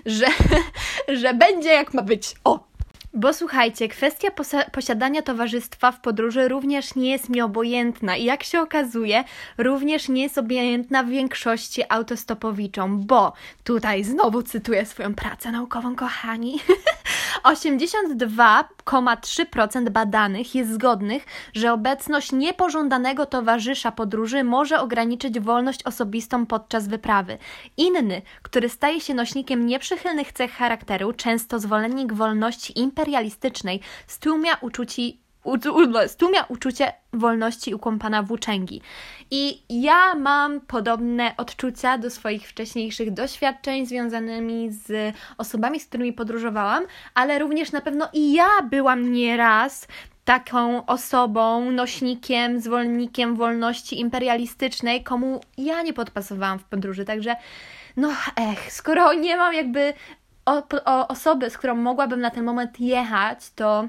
że, 0.05 0.25
że 1.21 1.33
będzie 1.33 1.69
jak 1.69 1.93
ma 1.93 2.01
być. 2.01 2.35
O! 2.43 2.72
Bo 3.15 3.33
słuchajcie, 3.33 3.87
kwestia 3.87 4.27
posiadania 4.71 5.21
towarzystwa 5.21 5.91
w 5.91 5.99
podróży 5.99 6.47
również 6.47 6.95
nie 6.95 7.11
jest 7.11 7.29
mi 7.29 7.41
obojętna 7.41 8.15
i 8.15 8.23
jak 8.23 8.43
się 8.43 8.61
okazuje, 8.61 9.23
również 9.57 10.09
nie 10.09 10.23
jest 10.23 10.37
obojętna 10.37 11.03
w 11.03 11.09
większości 11.09 11.83
autostopowiczom, 11.89 13.05
bo 13.05 13.33
tutaj 13.63 14.03
znowu 14.03 14.43
cytuję 14.43 14.85
swoją 14.85 15.15
pracę 15.15 15.51
naukową, 15.51 15.95
kochani. 15.95 16.59
82,3% 17.43 19.89
badanych 19.89 20.55
jest 20.55 20.73
zgodnych, 20.73 21.25
że 21.53 21.73
obecność 21.73 22.31
niepożądanego 22.31 23.25
towarzysza 23.25 23.91
podróży 23.91 24.43
może 24.43 24.79
ograniczyć 24.79 25.39
wolność 25.39 25.83
osobistą 25.83 26.45
podczas 26.45 26.87
wyprawy. 26.87 27.37
Inny, 27.77 28.21
który 28.41 28.69
staje 28.69 29.01
się 29.01 29.13
nośnikiem 29.13 29.65
nieprzychylnych 29.65 30.33
cech 30.33 30.51
charakteru, 30.51 31.13
często 31.13 31.59
zwolennik 31.59 32.13
wolności 32.13 32.79
imperialistycznej, 32.79 33.79
stłumia 34.07 34.57
uczuci 34.61 35.22
stłumia 36.07 36.45
uczucie 36.47 36.93
wolności 37.13 37.75
u 37.75 37.79
kompana 37.79 38.23
włóczęgi. 38.23 38.81
I 39.31 39.63
ja 39.69 40.15
mam 40.15 40.61
podobne 40.61 41.33
odczucia 41.37 41.97
do 41.97 42.09
swoich 42.09 42.49
wcześniejszych 42.49 43.13
doświadczeń 43.13 43.85
związanymi 43.85 44.71
z 44.71 45.15
osobami, 45.37 45.79
z 45.79 45.85
którymi 45.85 46.13
podróżowałam, 46.13 46.83
ale 47.13 47.39
również 47.39 47.71
na 47.71 47.81
pewno 47.81 48.09
i 48.13 48.33
ja 48.33 48.49
byłam 48.69 49.11
nieraz 49.11 49.87
taką 50.25 50.85
osobą, 50.85 51.71
nośnikiem, 51.71 52.61
zwolennikiem 52.61 53.35
wolności 53.35 53.99
imperialistycznej, 53.99 55.03
komu 55.03 55.41
ja 55.57 55.81
nie 55.81 55.93
podpasowałam 55.93 56.59
w 56.59 56.63
podróży. 56.63 57.05
Także, 57.05 57.35
no, 57.97 58.09
ech, 58.35 58.73
skoro 58.73 59.13
nie 59.13 59.37
mam 59.37 59.53
jakby 59.53 59.93
o, 60.45 60.63
o 60.85 61.07
osoby, 61.07 61.49
z 61.49 61.57
którą 61.57 61.75
mogłabym 61.75 62.21
na 62.21 62.29
ten 62.29 62.43
moment 62.43 62.79
jechać, 62.79 63.51
to 63.55 63.87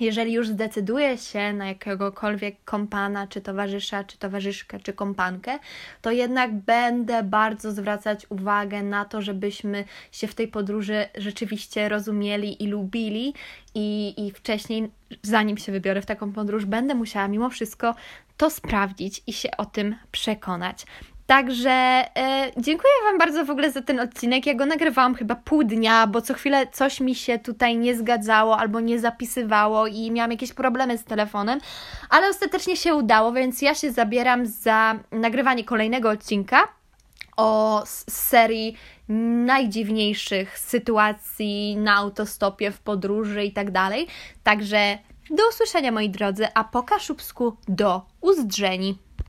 jeżeli 0.00 0.32
już 0.32 0.48
zdecyduję 0.48 1.18
się 1.18 1.52
na 1.52 1.66
jakiegokolwiek 1.66 2.64
kompana, 2.64 3.26
czy 3.26 3.40
towarzysza, 3.40 4.04
czy 4.04 4.18
towarzyszkę, 4.18 4.80
czy 4.80 4.92
kompankę, 4.92 5.58
to 6.02 6.10
jednak 6.10 6.54
będę 6.54 7.22
bardzo 7.22 7.72
zwracać 7.72 8.26
uwagę 8.28 8.82
na 8.82 9.04
to, 9.04 9.22
żebyśmy 9.22 9.84
się 10.12 10.26
w 10.26 10.34
tej 10.34 10.48
podróży 10.48 11.06
rzeczywiście 11.18 11.88
rozumieli 11.88 12.62
i 12.62 12.66
lubili, 12.66 13.34
i, 13.74 14.14
i 14.26 14.30
wcześniej, 14.30 14.90
zanim 15.22 15.58
się 15.58 15.72
wybiorę 15.72 16.02
w 16.02 16.06
taką 16.06 16.32
podróż, 16.32 16.64
będę 16.64 16.94
musiała 16.94 17.28
mimo 17.28 17.50
wszystko 17.50 17.94
to 18.36 18.50
sprawdzić 18.50 19.22
i 19.26 19.32
się 19.32 19.48
o 19.56 19.66
tym 19.66 19.96
przekonać. 20.12 20.86
Także 21.30 21.70
e, 21.70 22.50
dziękuję 22.56 22.92
Wam 23.04 23.18
bardzo 23.18 23.44
w 23.44 23.50
ogóle 23.50 23.70
za 23.70 23.82
ten 23.82 24.00
odcinek. 24.00 24.46
Ja 24.46 24.54
go 24.54 24.66
nagrywałam 24.66 25.14
chyba 25.14 25.34
pół 25.34 25.64
dnia, 25.64 26.06
bo 26.06 26.22
co 26.22 26.34
chwilę 26.34 26.66
coś 26.72 27.00
mi 27.00 27.14
się 27.14 27.38
tutaj 27.38 27.76
nie 27.76 27.96
zgadzało 27.96 28.58
albo 28.58 28.80
nie 28.80 28.98
zapisywało 28.98 29.86
i 29.86 30.10
miałam 30.10 30.30
jakieś 30.30 30.52
problemy 30.52 30.98
z 30.98 31.04
telefonem, 31.04 31.60
ale 32.08 32.28
ostatecznie 32.28 32.76
się 32.76 32.94
udało, 32.94 33.32
więc 33.32 33.62
ja 33.62 33.74
się 33.74 33.92
zabieram 33.92 34.46
za 34.46 34.98
nagrywanie 35.12 35.64
kolejnego 35.64 36.10
odcinka 36.10 36.68
o 37.36 37.82
serii 38.10 38.76
najdziwniejszych 39.46 40.58
sytuacji 40.58 41.76
na 41.76 41.94
autostopie, 41.94 42.70
w 42.70 42.80
podróży 42.80 43.44
i 43.44 43.52
tak 43.52 43.70
dalej. 43.70 44.06
Także 44.42 44.98
do 45.30 45.48
usłyszenia 45.48 45.92
moi 45.92 46.10
drodzy, 46.10 46.46
a 46.54 46.64
po 46.64 46.82
kaszubsku 46.82 47.56
do 47.68 48.02
uzdrzeni. 48.20 48.98